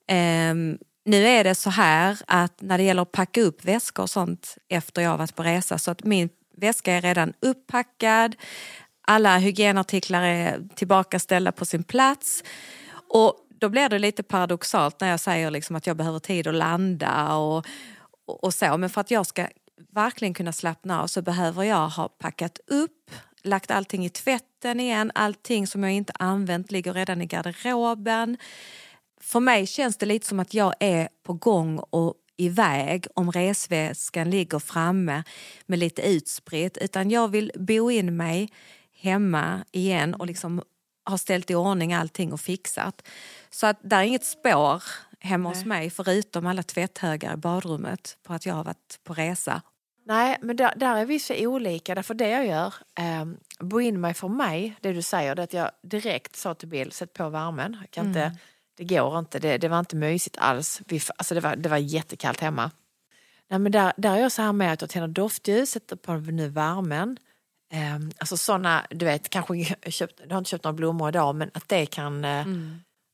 [0.08, 4.10] Ehm, nu är det så här att när det gäller att packa upp väskor och
[4.10, 8.36] sånt efter jag har varit på resa så att min väska är redan upppackad.
[9.08, 12.44] Alla hygienartiklar är tillbakaställda på sin plats.
[13.10, 16.56] Och då blir det lite paradoxalt när jag säger liksom att jag behöver tid att
[16.56, 17.66] landa och,
[18.26, 18.78] och, och så.
[18.78, 19.48] Men för att jag ska
[19.92, 23.12] verkligen kunna slappna av så behöver jag ha packat upp,
[23.44, 28.38] lagt allting i tvätten igen, allting som jag inte använt ligger redan i garderoben.
[29.22, 34.30] För mig känns det lite som att jag är på gång och iväg om resväskan
[34.30, 35.24] ligger framme
[35.65, 36.78] med lite utspritt.
[36.78, 38.50] Utan jag vill bo in mig
[38.93, 40.62] hemma igen och liksom
[41.10, 43.08] ha ställt i ordning allting och fixat.
[43.50, 44.84] Så att där är inget spår
[45.19, 49.62] hemma hos mig förutom alla tvätthögar i badrummet på att jag har varit på resa.
[50.06, 51.96] Nej, men där, där är vi så olika.
[51.96, 53.26] Därför det jag gör, eh,
[53.60, 56.91] bo in mig för mig, det du säger, det att jag direkt sa till Bill,
[56.91, 57.78] sätt på värmen.
[57.82, 58.38] Jag kan inte,
[58.76, 60.82] det går inte, det, det var inte mysigt alls.
[60.86, 62.72] Vi, alltså det, var, det var jättekallt hemma.
[63.48, 66.14] Nej, men där, där är jag så här med att jag tänder doftljus, sätter på
[66.14, 67.18] nu värmen.
[67.72, 71.52] Eh, alltså sådana, du vet, kanske köpt, jag har inte köpt några blommor idag, men
[71.54, 72.46] att det kan eh,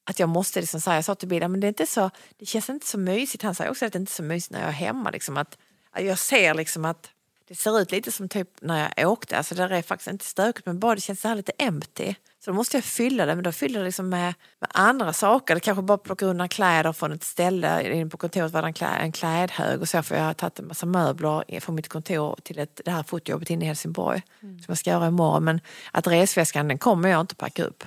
[0.09, 2.45] att jag måste liksom säga, jag sa till Bill, men det, är inte så, det
[2.45, 3.43] känns inte så mysigt.
[3.43, 5.09] Han säger också att det inte är så mysigt när jag är hemma.
[5.09, 5.57] Liksom, att,
[5.91, 7.11] att jag ser liksom att
[7.47, 9.37] det ser ut lite som typ när jag åkte.
[9.37, 12.15] Alltså där är faktiskt inte stökigt men bara det känns så här lite empty.
[12.39, 15.55] Så då måste jag fylla det, men då fyller jag liksom med, med andra saker.
[15.55, 17.93] Det kanske bara plocka undan kläder från ett ställe.
[17.93, 20.59] Inne på kontoret var det en, klä, en klädhög och så för jag har tagit
[20.59, 24.21] en massa möbler från mitt kontor till ett, det här fotojobbet inne i Helsingborg.
[24.39, 25.43] Som jag ska göra imorgon.
[25.43, 27.83] Men att resväskan den kommer jag inte packa upp.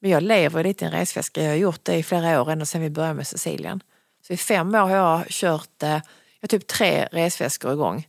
[0.00, 1.42] Men jag lever lite i en resväska.
[1.42, 3.80] Jag har gjort det i flera år, ända sedan vi började med Sicilien.
[4.26, 6.00] Så i fem år har jag kört eh,
[6.40, 8.08] jag har typ tre resväskor igång.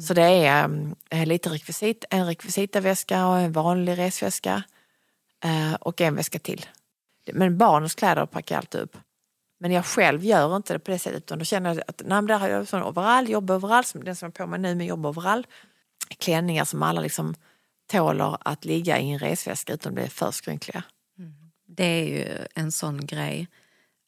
[0.00, 4.62] Så det är eh, lite rekvisit, en rekvisitaväska och en vanlig resväska.
[5.44, 6.66] Eh, och en väska till.
[7.32, 8.96] Men barnens kläder packar jag alltid upp.
[9.60, 11.22] Men jag själv gör inte det på det sättet.
[11.22, 14.26] Utan då känner jag att nej, där har jag sån overall, jobboverall, som den som
[14.26, 15.46] jag har på mig nu med jobboverall.
[16.18, 17.34] Klänningar som alla liksom
[17.90, 20.82] tålar att ligga i en resväska utan att bli för skrynkliga.
[21.18, 21.34] Mm.
[21.66, 23.48] Det är ju en sån grej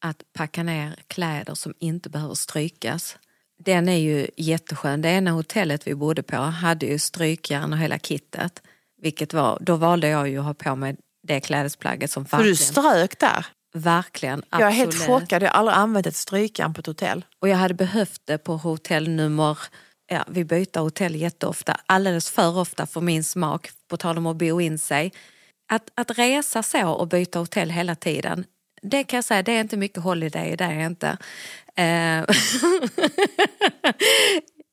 [0.01, 3.19] att packa ner kläder som inte behöver strykas.
[3.59, 5.03] Den är ju jätteskön.
[5.03, 8.63] Det ena hotellet vi bodde på hade ju strykjärn och hela kittet.
[8.97, 12.57] Vilket var, då valde jag ju att ha på mig det klädesplagget som För du
[12.57, 13.47] strök där?
[13.75, 15.07] verkligen Jag är helt absolut.
[15.07, 17.25] chockad, jag har aldrig använt ett strykjärn på ett hotell.
[17.41, 19.59] Och jag hade behövt det på hotell nummer,
[20.11, 24.37] ja vi byter hotell jätteofta, alldeles för ofta för min smak, på tal om att
[24.37, 25.13] bo in sig.
[25.73, 28.45] Att, att resa så och byta hotell hela tiden,
[28.83, 31.17] det kan jag säga, det är inte mycket holiday, det är det inte.
[31.77, 32.25] Eh,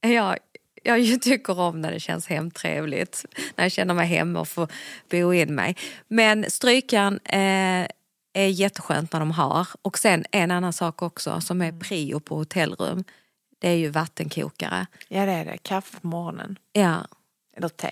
[0.11, 0.37] jag,
[0.83, 4.67] jag tycker om när det känns hemtrevligt, när jag känner mig hemma och får
[5.09, 5.75] bo in mig.
[6.07, 7.87] Men strykjärn eh,
[8.33, 9.67] är jätteskönt när de har.
[9.81, 13.03] Och sen en annan sak också som är prio på hotellrum,
[13.59, 14.85] det är ju vattenkokare.
[15.07, 16.59] Ja det är det, kaffe på morgonen.
[16.73, 17.07] Ja,
[17.57, 17.91] Eller te.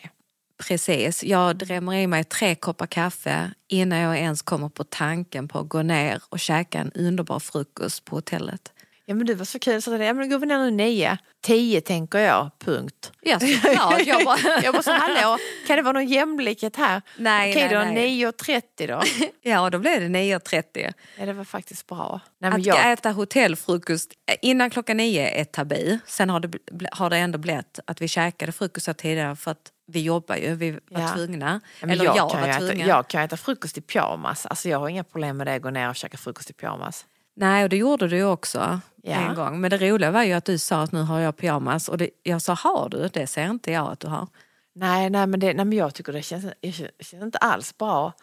[0.67, 1.23] precis.
[1.23, 5.69] Jag drämmer i mig tre koppar kaffe innan jag ens kommer på tanken på att
[5.69, 8.73] gå ner och käka en underbar frukost på hotellet.
[9.09, 10.71] Ja men du var så kul, så det, ja, men då går vi ner nu
[10.71, 11.17] nio.
[11.41, 13.11] Tio tänker jag, punkt.
[13.21, 14.05] Ja, såklart.
[14.05, 14.37] Jag bara...
[14.63, 17.01] jag bara så, hallå, kan det vara någon jämlikhet här?
[17.17, 18.25] Nej, Okej nej, då, nej.
[18.25, 19.01] 9.30 då.
[19.41, 20.93] Ja, då blev det 9.30.
[21.17, 22.19] Ja det var faktiskt bra.
[22.41, 25.99] Nej, Att jag, äta hotellfrukost innan klockan nio är tabu.
[26.05, 26.57] Sen har det,
[26.91, 30.55] har det ändå blivit att vi käkade frukost här tidigare för att vi jobbar ju,
[30.55, 31.09] vi var Ja.
[31.15, 31.61] tvungna.
[31.81, 32.87] Men Eller jag, jag, kan var ju äta, tvungen.
[32.87, 34.45] jag kan äta frukost i pyjamas.
[34.45, 37.05] Alltså jag har inga problem med det, att gå ner och käka frukost i pyjamas.
[37.39, 39.15] Nej, och det gjorde du också Ja.
[39.15, 39.61] en gång.
[39.61, 42.09] Men det roliga var ju att du sa att nu har jag pyjamas och det,
[42.23, 43.07] jag sa har du?
[43.07, 44.27] Det ser inte jag att du har.
[44.75, 48.13] Nej, nej, men, det, nej men jag tycker det känns, det känns inte alls bra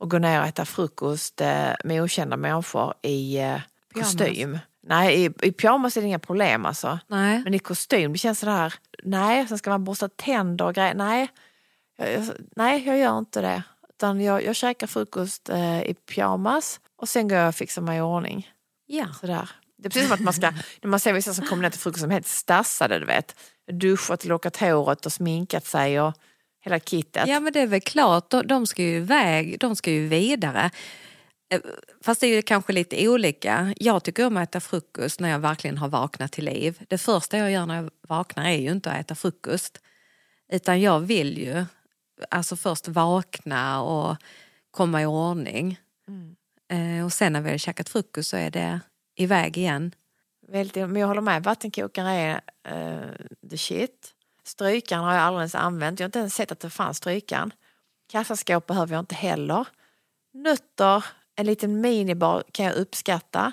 [0.00, 3.60] att gå ner och äta frukost eh, med okända människor i eh,
[3.94, 4.58] kostym.
[4.82, 6.98] Nej, i, i pyjamas är det inga problem alltså.
[7.06, 7.40] Nej.
[7.44, 10.94] Men i kostym, det känns sådär, nej, sen ska man borsta tänder och grejer.
[10.94, 11.28] Nej,
[11.96, 12.24] jag, jag,
[12.56, 13.62] nej, jag gör inte det.
[13.88, 17.98] Utan jag, jag käkar frukost eh, i pyjamas och sen går jag och fixar mig
[17.98, 18.50] i ordning.
[18.86, 19.06] Ja.
[19.20, 19.50] Sådär.
[19.76, 20.50] Det är precis som att man ska,
[20.82, 23.36] när man ser vissa som kommer ner till frukost som är helt stassade, du vet.
[23.72, 26.14] Duschat, lockat håret och sminkat sig och
[26.64, 27.28] hela kittet.
[27.28, 28.30] ja, men det är väl klart.
[28.30, 30.70] De, de ska ju iväg, de ska ju vidare.
[31.52, 31.60] Eh,
[32.04, 33.74] Fast det är ju kanske lite olika.
[33.76, 36.84] Jag tycker om att äta frukost när jag verkligen har vaknat till liv.
[36.88, 39.80] Det första jag gör när jag vaknar är ju inte att äta frukost.
[40.52, 41.64] Utan jag vill ju
[42.30, 44.16] alltså först vakna och
[44.70, 45.78] komma i ordning.
[46.08, 46.14] Eh,
[47.04, 48.80] och sen när vi har käkat frukost så är det
[49.16, 49.94] iväg igen.
[50.48, 54.14] Väldigt, men jag håller med, vattenkokare är eh, the shit.
[54.44, 56.00] Strykaren har jag aldrig ens använt.
[56.00, 57.52] Jag har inte ens sett att det fanns strykaren.
[58.08, 59.66] Kassaskåp behöver jag inte heller.
[60.32, 61.04] Nötter,
[61.36, 63.52] en liten minibar kan jag uppskatta.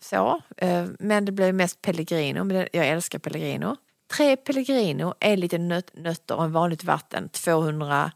[0.00, 2.44] Så, eh, men det blir mest Pellegrino.
[2.44, 3.76] Men jag älskar Pellegrino.
[4.16, 7.28] Tre Pellegrino, en liten nöt, nötter och en vanligt vatten.
[7.28, 8.12] 200,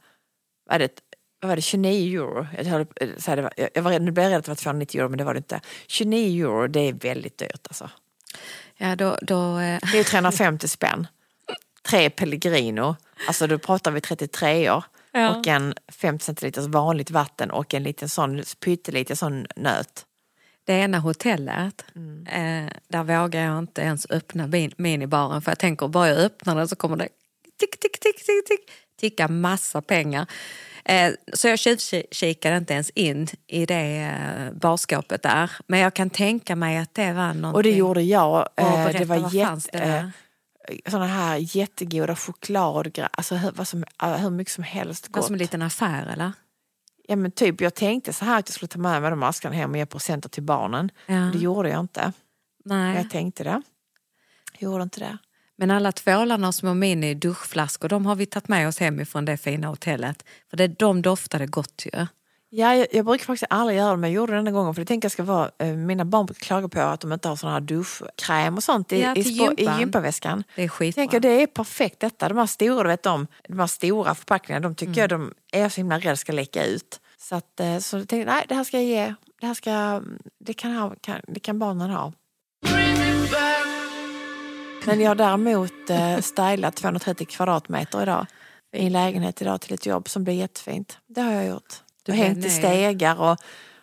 [0.66, 1.00] vad är det,
[1.44, 2.46] vad var det, 29 euro.
[2.58, 4.50] Jag, höll, eh, så här, det var, jag, var nu blev jag rädd att det
[4.50, 5.60] var 290 euro men det var det inte.
[5.86, 7.90] 29 euro, det är väldigt dyrt alltså.
[8.76, 11.06] Ja, då, då, eh, Det är 350 spänn.
[11.88, 12.96] Tre Pellegrino,
[13.28, 14.84] alltså då pratar vi 33 år.
[15.12, 15.36] Ja.
[15.36, 20.04] Och en 50 centiliters vanligt vatten och en liten sån pytteliten sån nöt.
[20.66, 22.26] det ena hotellet, Mm.
[22.66, 26.56] eh, där vågar jag inte ens öppna min, minibaren för jag tänker bara jag öppnar
[26.56, 27.08] den så kommer det
[27.58, 30.26] tick, tick, tick, tick, tick, ticka massa pengar.
[30.84, 35.50] Eh, så jag tjuvkikade inte ens in i det eh, barskåpet där.
[35.66, 37.54] Men jag kan tänka mig att det var någonting.
[37.54, 38.48] Och det gjorde jag.
[38.56, 43.08] Och Eh, berätta, det var vad det jätte, eh, såna här jättegoda chokladgrejer.
[43.12, 43.84] Alltså hur, vad som,
[44.18, 45.24] hur mycket som helst Det gott.
[45.24, 46.32] som en liten affär eller?
[47.08, 49.54] Ja men typ, jag tänkte så här att jag skulle ta med mig de askarna
[49.54, 50.90] hem och ge presenter till barnen.
[51.06, 51.14] Ja.
[51.14, 52.12] Det gjorde jag inte.
[52.64, 52.96] Nej.
[52.96, 53.62] Jag tänkte det.
[54.58, 55.18] Jag gjorde inte det.
[55.56, 59.36] Men alla tvålarna och små mini duschflaskor de har vi tagit med oss hemifrån det
[59.36, 60.24] fina hotellet.
[60.50, 62.06] För det, de doftade gott ju.
[62.50, 64.82] Ja, jag, jag brukar faktiskt aldrig göra det men jag gjorde det den gången för
[64.82, 67.36] det tänker jag ska vara, eh, mina barn brukar klaga på att de inte har
[67.36, 69.80] sån här duschkräm och sånt i, Ja, i, spå- i gympan.
[69.80, 70.44] gympaväskan.
[70.56, 71.00] Det är skitbra.
[71.00, 74.68] tänker det är perfekt detta, de här stora, du vet de, de här stora förpackningarna,
[74.68, 75.00] de tycker Mm.
[75.00, 77.00] jag de är så himla rädda ska läcka ut.
[77.18, 80.02] Så, att, eh, så jag tänkte nej det här ska jag ge, det här ska,
[80.44, 82.12] det kan, ha, kan, det kan barnen ha.
[84.86, 88.26] Men jag har däremot eh, stylat 230 kvadratmeter idag
[88.76, 90.98] i en lägenhet idag till ett jobb som blir jättefint.
[91.06, 91.74] Det har jag gjort.
[92.02, 93.38] Du har hängt i stegar och,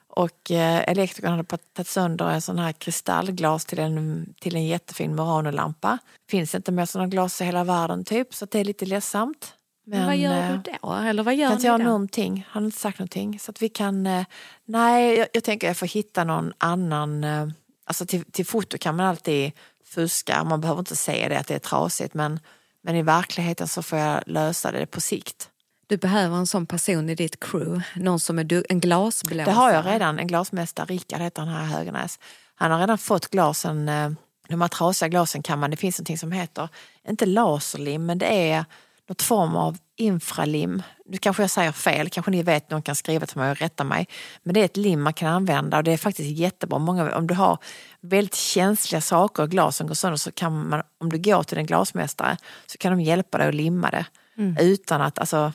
[0.08, 5.16] och eh, elektrikern hade tagit sönder en sån här kristallglas till en, till en jättefin
[5.16, 5.98] Murano-lampa.
[6.30, 9.54] Finns inte mer sådana glas i hela världen typ så det är lite ledsamt.
[9.86, 10.94] Men, vad gör eh, du då?
[10.94, 12.48] Eller vad gör kan inte göra någonting.
[12.50, 13.40] Han har inte sagt någonting.
[13.40, 14.08] Så att vi kan...
[14.08, 14.26] eh,
[14.66, 17.24] Nej, jag, jag tänker jag får hitta någon annan...
[17.86, 19.52] Alltså till, till foto kan man alltid
[19.86, 20.44] fuska.
[20.44, 22.14] Man behöver inte se det att det är trasigt.
[22.14, 22.40] Men,
[22.84, 25.50] men i verkligheten så får jag lösa det på sikt.
[25.88, 27.84] Du behöver en sån person i ditt crew.
[27.96, 29.46] Någon som är du- en glasblåsare.
[29.46, 30.20] Det har jag redan.
[30.20, 32.20] En glasmästare, Rickard heter han här i Höganäs.
[32.56, 34.10] Han har redan fått glasen, eh,
[34.50, 36.70] de här trasiga glasen kan man, det finns någonting som heter,
[37.08, 38.66] inte laserlim, men det är
[39.12, 40.84] något form av infralim.
[41.06, 43.84] Nu kanske jag säger fel, kanske ni vet, någon kan skriva till mig och rätta
[43.84, 44.08] mig.
[44.44, 46.80] Men det är ett lim man kan använda och det är faktiskt jättebra.
[46.80, 47.58] Många, om du har
[48.02, 51.66] väldigt känsliga saker och glasen går sönder så kan man, om du går till en
[51.66, 54.06] glasmästare så kan de hjälpa dig att limma det.
[54.60, 55.54] Utan att, alltså,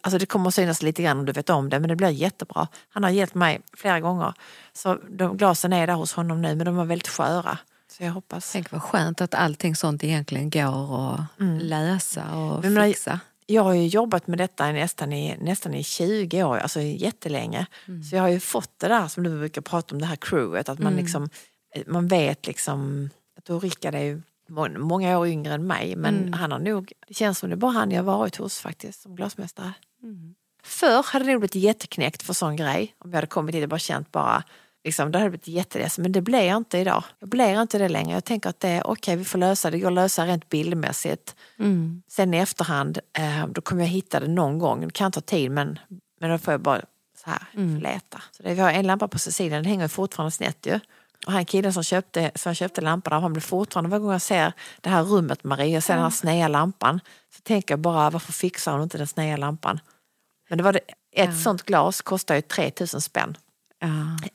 [0.00, 2.08] alltså det kommer att synas lite grann om du vet om det men det blir
[2.08, 2.68] jättebra.
[2.88, 4.34] Han har hjälpt mig flera gånger.
[4.72, 7.58] Så de, glasen är där hos honom nu men de är väldigt sköra.
[7.96, 8.52] Så jag hoppas.
[8.52, 12.74] Tänk vad skönt att allting sånt egentligen går att lösa och Mm.
[12.74, 13.20] Men jag- fixa.
[13.46, 17.66] Jag har ju jobbat med detta nästan i, nästan i 20 år, alltså jättelänge.
[18.10, 20.68] Så jag har ju fått det där som du brukar prata om, det här crewet.
[20.68, 21.28] Att man, liksom,
[21.86, 26.34] man vet liksom, att då Rickard är ju må- många år yngre än mig men
[26.34, 29.16] han har nog, det känns som det är bara han jag varit hos faktiskt som
[29.16, 29.72] glasmästare.
[30.62, 32.94] Förr hade det nog blivit jätteknäckt för sån grej.
[32.98, 34.42] Om jag hade kommit dit och bara känt bara,
[34.84, 36.02] liksom, det hade blivit jätteledsen.
[36.02, 37.04] Men det blir jag inte idag.
[37.18, 38.12] Jag blir inte det längre.
[38.12, 39.76] Jag tänker att det är okej, vi får lösa det.
[39.76, 41.36] Det går att lösa rent bildmässigt.
[42.08, 44.80] Sen i efterhand, eh, då kommer jag hitta det någon gång.
[44.80, 45.78] Det kan ta tid men,
[46.20, 46.80] men då får jag bara
[47.24, 47.42] så här
[47.80, 48.22] leta.
[48.30, 50.80] Så det, vi har en lampa på Cecilia, den hänger fortfarande snett ju.
[51.26, 54.52] Och han killen som köpte, som köpte lampan han blir fortfarande, varje gång jag ser
[54.80, 57.00] det här rummet Maria, ser den här sneda lampan,
[57.36, 59.80] så tänker jag bara varför fixar hon inte den sneda lampan?
[60.48, 60.80] Men det var det,
[61.12, 63.36] ett sånt glas kostar ju 3000 spänn.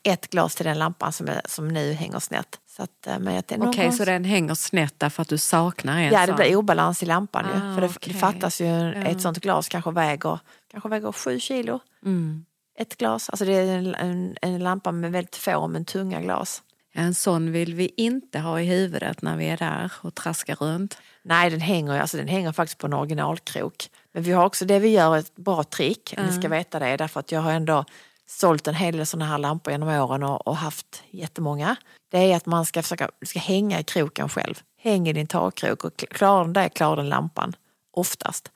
[0.03, 2.59] Ett glas till den lampan som, är, som nu hänger snett.
[2.75, 5.29] Så att, eh, men jag tänkte, någon Okej, gång- så den hänger snett därför att
[5.29, 7.51] du saknar en Ja, det blir obalans i lampan ju.
[7.61, 8.13] Ah, För det, okej.
[8.13, 8.91] det fattas ju, Ja.
[8.93, 10.39] ett sånt glas kanske väger,
[10.71, 11.79] kanske väger sju kilo.
[12.05, 12.45] Mm.
[12.79, 16.61] Ett glas, alltså det är en, en, en lampa med väldigt få men tunga glas.
[16.93, 20.97] En sån vill vi inte ha i huvudet när vi är där och traskar runt.
[21.23, 23.89] Nej, den hänger, alltså, den hänger faktiskt på en originalkrok.
[24.13, 27.19] Men vi har också det vi gör ett bra trick, ni ska veta det, därför
[27.19, 27.85] att jag har ändå
[28.29, 31.75] sålt en hel del sådana här lampor genom åren och, och haft jättemånga.
[32.11, 34.55] Det är att man ska försöka ska hänga i kroken själv.
[34.77, 37.55] Häng i din takkrok och klarar den det klarar den lampan.
[37.93, 38.51] Oftast.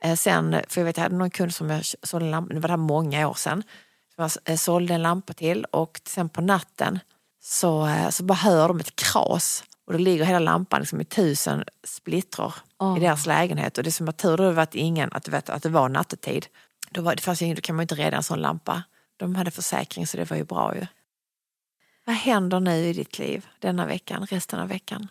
[0.00, 2.60] Eh, sen, för jag vet jag hade någon kund som jag sålde en lampa, det
[2.60, 3.62] var det här många år sedan.
[4.14, 6.98] Som jag eh, sålde en lampa till och sen på natten
[7.42, 9.64] så, eh, så bara hör de ett kras.
[9.86, 12.54] Och då ligger hela lampan liksom i tusen splittror
[12.96, 13.78] i deras lägenhet.
[13.78, 16.46] Och det som att tur då var att ingen, att, vet, att det var nattetid.
[16.90, 18.82] Då, var, det fanns ju då kan man ju inte rädda en sån lampa.
[19.20, 20.86] De hade försäkring så det var ju bra ju.
[22.04, 25.08] Vad händer nu i ditt liv denna veckan, resten av veckan?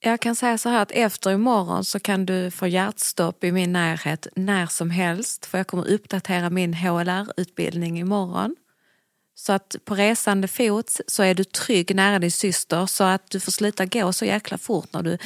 [0.00, 3.72] Jag kan säga så här att efter imorgon så kan du få hjärtstopp i min
[3.72, 5.46] närhet när som helst.
[5.46, 8.56] För jag kommer uppdatera min HLR-utbildning imorgon.
[9.34, 13.40] Så att på resande fot så är du trygg nära din syster så att du
[13.40, 15.18] får sluta gå så jäkla fort när du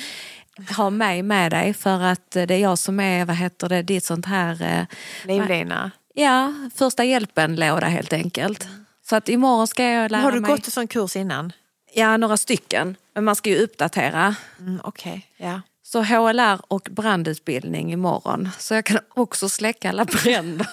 [0.68, 4.04] har mig med dig för att det är jag som är, vad heter det, ditt
[4.04, 4.62] sånt här...
[4.62, 4.86] eh,
[5.26, 5.90] Livlina.
[6.18, 8.66] Ja, första hjälpen-låda helt enkelt.
[9.08, 10.50] Så att imorgon ska jag lära Har du mig...
[10.50, 11.52] gått en sån kurs innan?
[11.94, 12.96] Ja, några stycken.
[13.14, 14.34] Men man ska ju uppdatera.
[14.60, 15.60] Mm, Okej, ja.
[15.82, 18.48] Så HLR och brandutbildning imorgon.
[18.58, 20.66] Så jag kan också släcka alla bränder.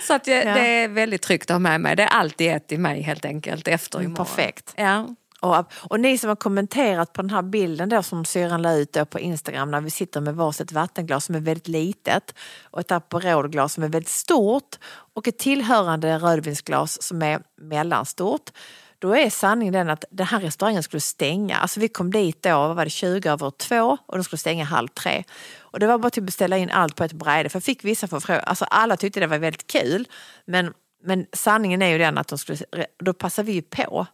[0.06, 0.54] så att jag, Ja.
[0.54, 1.96] det är väldigt tryggt att ha med mig.
[1.96, 4.26] Det är alltid ett i mig helt enkelt efter Mm, imorgon.
[4.26, 4.74] perfekt.
[4.76, 5.08] Ja.
[5.40, 8.96] Och, och ni som har kommenterat på den här bilden då som syrran la ut
[9.10, 13.72] på Instagram när vi sitter med varsitt vattenglas som är väldigt litet och ett Aperolglas
[13.72, 14.76] som är väldigt stort
[15.14, 18.50] och ett tillhörande rödvinsglas som är mellanstort.
[18.98, 21.56] Då är sanningen den att den här restaurangen skulle stänga.
[21.56, 24.64] Alltså vi kom dit då, vad var det, 20 över två och de skulle stänga
[24.64, 25.24] halv tre.
[25.58, 27.84] Och det var bara till att beställa in allt på ett bräde för jag fick
[27.84, 28.44] vissa förfrågningar.
[28.46, 30.08] Alltså alla tyckte det var väldigt kul.
[30.44, 30.72] Men,
[31.04, 32.58] men sanningen är ju den att de skulle,
[32.98, 34.06] då passade vi ju på.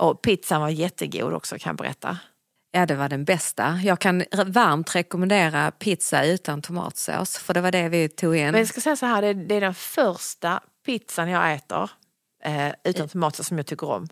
[0.00, 2.18] Och pizzan var jättegod också kan jag berätta.
[2.72, 3.80] ja, det var den bästa.
[3.84, 7.38] Jag kan varmt rekommendera pizza utan tomatsås.
[7.38, 8.44] För det var det vi tog in.
[8.50, 11.90] Men jag ska säga så här, det, det är den första pizzan jag äter
[12.44, 14.08] eh, utan tomater som jag tycker om.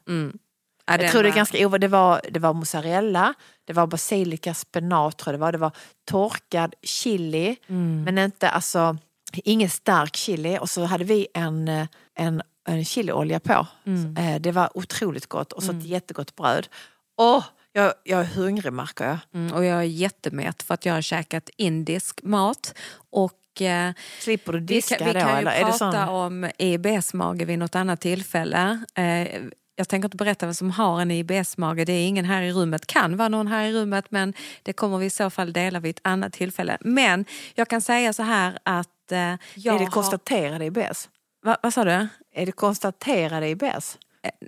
[0.86, 1.80] Ja, Jag tror det är ganska ovanligt.
[1.80, 3.34] Det var, det var mozzarella,
[3.64, 5.53] det var basilika, spenat tror jag det var.
[5.53, 5.72] Det var
[6.11, 8.03] torkad chili, Mm.
[8.05, 8.97] men inte alltså
[9.32, 10.59] ingen stark chili.
[10.61, 12.43] Och så hade vi en, eh, en, en
[12.85, 13.66] chiliolja på.
[13.87, 14.16] Mm.
[14.16, 16.69] Eh, Det var otroligt gott och så ett jättegott bröd.
[17.16, 19.19] Åh, jag, jag är hungrig märker jag.
[19.35, 22.75] Mm, och jag är jättemätt för att jag har käkat indisk mat.
[23.11, 25.21] Och eh, Slipper du vi diska kan, vi då?
[25.21, 25.64] kan ju eller?
[25.64, 28.85] Prata om IBS-mage vid något annat tillfälle.
[28.95, 29.29] Eh,
[29.77, 31.85] jag tänker inte berätta vem som har en IBS-mage.
[31.85, 32.87] Det är ingen här i rummet.
[32.87, 35.91] Kan vara någon här i rummet men det kommer vi i så fall dela vid
[35.97, 36.79] ett annat tillfälle.
[36.81, 39.19] Men jag kan säga så här att eh,
[39.55, 39.91] jag är det har...
[39.91, 41.09] konstaterad IBS?
[41.43, 42.09] Va, vad sa du?
[42.34, 43.99] Är det konstaterad IBS?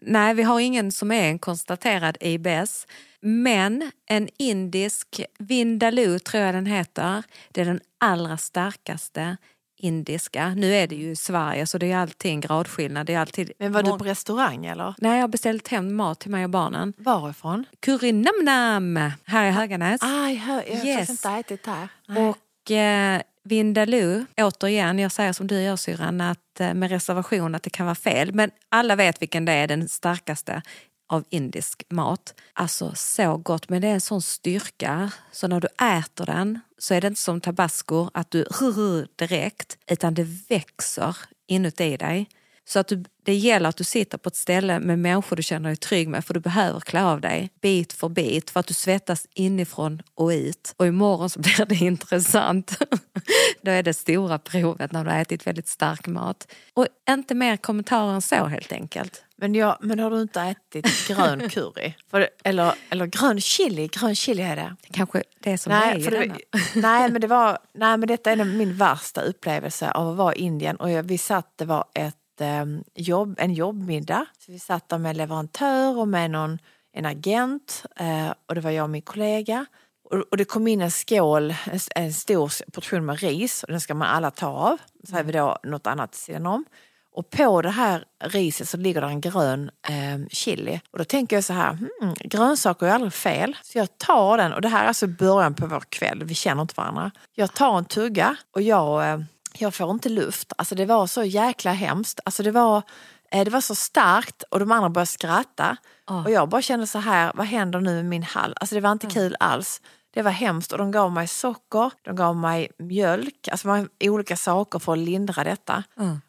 [0.02, 2.86] Nej, vi har ingen som är en konstaterad IBS.
[3.20, 7.22] Men en indisk Vindaloo tror jag den heter.
[7.50, 9.36] Det är den allra starkaste
[9.82, 10.48] indiska.
[10.54, 13.06] Nu är det ju i Sverige så det är allting gradskillnad.
[13.06, 14.94] Det är alltid Men var du på restaurang eller?
[14.98, 16.92] Nej, jag har beställt hem mat till mig och barnen.
[16.96, 17.64] Varifrån?
[17.80, 20.02] Currynamnam här i Höganäs.
[20.02, 21.10] Ah, jag har jag Yes.
[21.10, 21.88] inte ätit där.
[22.28, 27.62] Och eh, Vindaloo, återigen, jag säger som du gör syrran, att eh, med reservation att
[27.62, 28.34] det kan vara fel.
[28.34, 30.62] Men alla vet vilken det är, den starkaste
[31.12, 32.34] av indisk mat.
[32.52, 35.68] Alltså så gott, men det är en sån styrka så när du
[35.98, 38.46] äter den så är det inte som tabasco att du
[39.16, 41.16] direkt, utan det växer
[41.48, 42.28] inuti dig.
[42.64, 45.68] Så att du, det gäller att du sitter på ett ställe med människor du känner
[45.68, 48.74] dig trygg med för du behöver klä av dig bit för bit för att du
[48.74, 50.74] svettas inifrån och ut.
[50.76, 52.78] Och imorgon så blir det intressant.
[53.62, 56.52] Då är det stora provet när du har ätit väldigt stark mat.
[56.74, 59.24] Och inte mer kommentarer än så helt enkelt.
[59.40, 61.94] Men, jag, men har du inte ätit grön curry?
[62.10, 63.88] För, eller, eller grön chili?
[63.88, 64.76] Grön chili är det.
[64.92, 66.36] Kanske det som det är Nej, i för det, denna.
[66.74, 70.38] nej, men det var, nej, men detta är min värsta upplevelse av att vara i
[70.38, 70.76] Indien.
[70.76, 74.26] Och jag, vi satt, det var ett, Ehm, jobb, en jobbmiddag.
[74.38, 76.58] Så vi satt där med en leverantör och med någon,
[76.92, 77.84] en agent.
[77.96, 79.66] Eh, och det var jag och min kollega.
[80.10, 83.62] Och, och det kom in en skål, en, en stor portion med ris.
[83.62, 84.78] Och den ska man alla ta av.
[85.08, 86.64] Så har vi då något annat sidan om.
[87.12, 90.80] Och på det här riset så ligger det en grön eh, chili.
[90.90, 93.56] Och då tänker jag så här, hmm, grönsaker är aldrig fel.
[93.62, 96.62] Så jag tar den, och det här är alltså början på vår kväll, vi känner
[96.62, 97.10] inte varandra.
[97.34, 99.20] Jag tar en tugga och jag, eh,
[99.58, 100.52] jag får inte luft.
[100.58, 102.20] Alltså det var så jäkla hemskt.
[102.24, 102.82] Alltså det var,
[103.30, 105.76] eh, det var så starkt och de andra började skratta.
[106.24, 108.54] Och jag bara kände så här, vad händer nu med min hall?
[108.60, 109.80] Alltså det var inte kul alls.
[110.14, 114.78] Det var hemskt och de gav mig socker, de gav mig mjölk, alltså olika saker
[114.78, 115.84] för att lindra detta.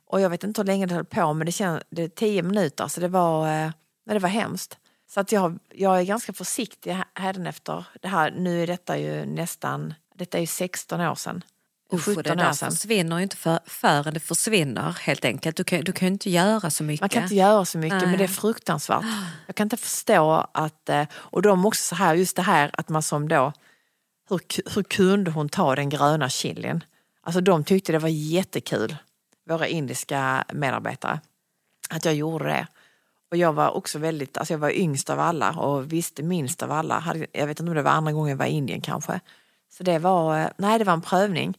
[0.07, 1.83] Och jag vet inte hur länge det höll på men det kändes
[2.15, 3.71] tio minuter så det var, eh,
[4.05, 4.77] Nej, det var hemskt.
[5.09, 7.85] Så att jag, jag är ganska försiktig hädanefter.
[8.01, 11.43] Det här, nu är detta ju nästan, detta är ju 16 år sedan.
[11.93, 15.57] Usch, och 17 det där försvinner ju inte för, förrän det försvinner helt enkelt.
[15.57, 17.01] Du kan, du kan inte göra så mycket.
[17.01, 18.17] Man kan inte göra så mycket, men Nej.
[18.17, 19.05] det är fruktansvärt.
[19.47, 22.89] Jag kan inte förstå att, eh, och de också så här, just det här att
[22.89, 23.53] man som då,
[24.29, 24.41] hur,
[24.75, 26.83] hur kunde hon ta den gröna chilin?
[27.23, 28.95] Alltså de tyckte det var jättekul,
[29.49, 31.19] våra indiska medarbetare,
[31.89, 32.67] att jag gjorde det.
[33.31, 36.71] Och jag var också väldigt, alltså jag var yngst av alla och visste minst av
[36.71, 37.15] alla.
[37.31, 39.19] Jag vet inte om det var andra gången jag var i Indien kanske.
[39.69, 41.57] Så det var, eh, nej det var en prövning.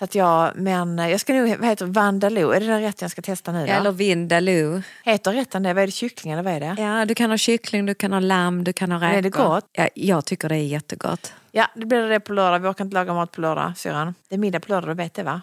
[0.00, 3.10] Så att jag, men jag ska nog, vad heter Vandaloo, är det den rätten jag
[3.10, 3.72] ska testa nu då?
[3.72, 4.82] Eller vindaloo.
[5.04, 5.74] Heter rätten det?
[5.74, 6.82] Vad är det, kyckling eller vad är det?
[6.82, 9.18] Ja, du kan ha kyckling, du kan ha lamm, du kan ha räkor.
[9.18, 9.66] är det gott?
[9.72, 11.32] Ja, jag tycker det är jättegott.
[11.52, 12.58] Ja, det blir det på lördag.
[12.58, 14.14] Vi orkar inte laga mat på lördag, syrran.
[14.28, 15.42] Det är middag på lördag, du vet det va?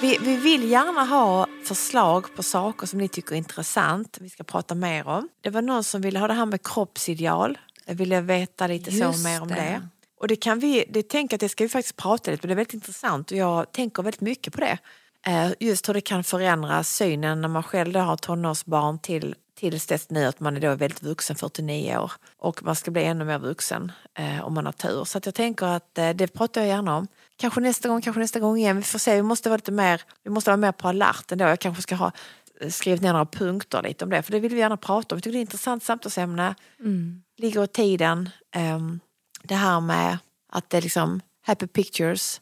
[0.00, 4.18] Vi, vi vill gärna ha förslag på saker som ni tycker är intressant.
[4.20, 5.28] Vi ska prata mer om.
[5.40, 7.58] Det var någon som ville ha det här med kroppsideal.
[7.86, 9.54] Jag ville veta lite Just så mer om det.
[9.54, 9.88] det.
[10.24, 12.48] Och det kan vi, det tänker att det ska vi faktiskt prata lite om.
[12.48, 14.78] Det är väldigt intressant och jag tänker väldigt mycket på det.
[15.26, 19.86] Eh, Just hur det kan förändra synen när man själv då har tonårsbarn till tills
[19.86, 22.12] dess nu att man är då väldigt vuxen, 49 år.
[22.38, 25.04] Och man ska bli ännu mer vuxen eh, om man har tur.
[25.04, 27.06] Så jag tänker att eh, det pratar jag gärna om.
[27.36, 28.76] Kanske nästa gång, kanske nästa gång igen.
[28.76, 31.44] Vi får se, vi måste vara lite mer, vi måste vara mer på alerten då.
[31.44, 32.12] Jag kanske ska ha
[32.60, 34.22] eh, skrivit ner några punkter lite om det.
[34.22, 35.16] För det vill vi gärna prata om.
[35.16, 36.54] Vi tycker det är ett intressant samtalsämne.
[37.38, 38.30] Ligger i tiden.
[38.52, 39.00] Ehm,
[39.44, 40.18] det här med
[40.52, 42.40] att det är liksom happy pictures,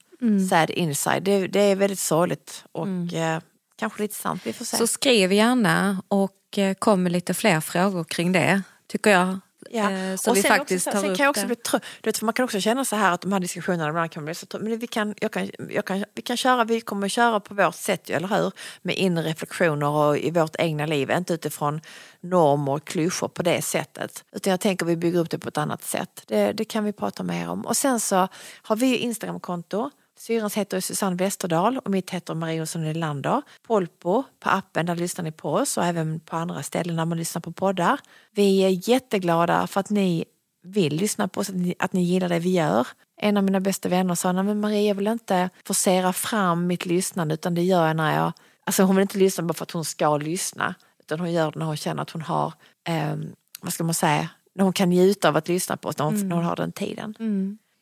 [0.50, 1.22] sad inside.
[1.22, 3.40] Det, det är väldigt sorgligt och eh,
[3.76, 4.42] kanske lite sant.
[4.44, 4.76] Vi får se.
[4.76, 9.38] Så skriv gärna och eh, kom med lite fler frågor kring det, tycker jag.
[9.70, 9.90] Ja.
[9.90, 11.46] Eh, Så och vi sen faktiskt också, tar sen kan jag också det.
[11.46, 11.82] bli trött.
[12.00, 14.24] Du vet, för man kan också känna så här att de här diskussionerna ibland kan
[14.24, 14.62] bli så trött.
[14.62, 17.74] Men vi kan, jag kan, jag kan, vi kan köra, vi kommer köra på vårt
[17.74, 18.52] sätt, eller hur?
[18.82, 21.80] Med inre reflektioner och i vårt egna liv, inte utifrån
[22.20, 24.24] normer och klyschor på det sättet.
[24.32, 26.22] Utan jag tänker vi bygger upp det på ett annat sätt.
[26.26, 27.66] Det, det kan vi prata mer om.
[27.66, 28.28] Och sen så
[28.62, 29.90] har vi Instagramkonto.
[30.22, 33.42] Syrans heter Susanne Westerdahl och mitt heter Marie Olsson Nylander.
[33.66, 37.18] Polpo på appen, där lyssnar ni på oss och även på andra ställen där man
[37.18, 38.00] lyssnar på poddar.
[38.30, 40.24] Vi är jätteglada för att ni
[40.62, 42.86] vill lyssna på oss, att ni, att ni gillar det vi gör.
[43.20, 46.86] En av mina bästa vänner sa, nej men Marie jag vill inte forcera fram mitt
[46.86, 48.32] lyssnande utan det gör jag när jag,
[48.66, 50.74] alltså hon vill inte lyssna bara för att hon ska lyssna.
[51.00, 52.52] Utan hon gör det när hon känner att hon har,
[52.84, 56.04] ehm, vad ska man säga, när hon kan njuta av att lyssna på oss, när
[56.04, 57.14] hon, när hon har den tiden.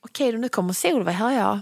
[0.05, 1.59] Okej, då nu kommer Solveig, hör jag.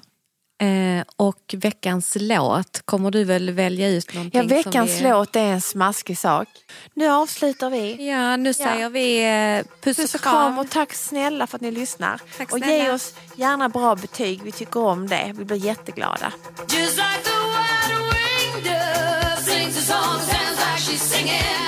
[0.61, 4.41] Eh, och veckans låt, kommer du väl välja ut någonting?
[4.41, 5.11] Ja, veckans som vi...
[5.11, 6.49] låt är en smaskig sak.
[6.95, 8.09] Nu avslutar vi.
[8.09, 11.71] Ja, nu säger vi eh, puss, Puss och kram och tack snälla för att ni
[11.71, 12.21] lyssnar.
[12.39, 12.95] Tack och ge snälla.
[12.95, 15.33] oss gärna bra betyg, vi tycker om det.
[15.37, 16.33] Vi blir jätteglada.
[16.61, 17.31] Just like the
[18.69, 21.68] dove sings a song, sounds like she's singing.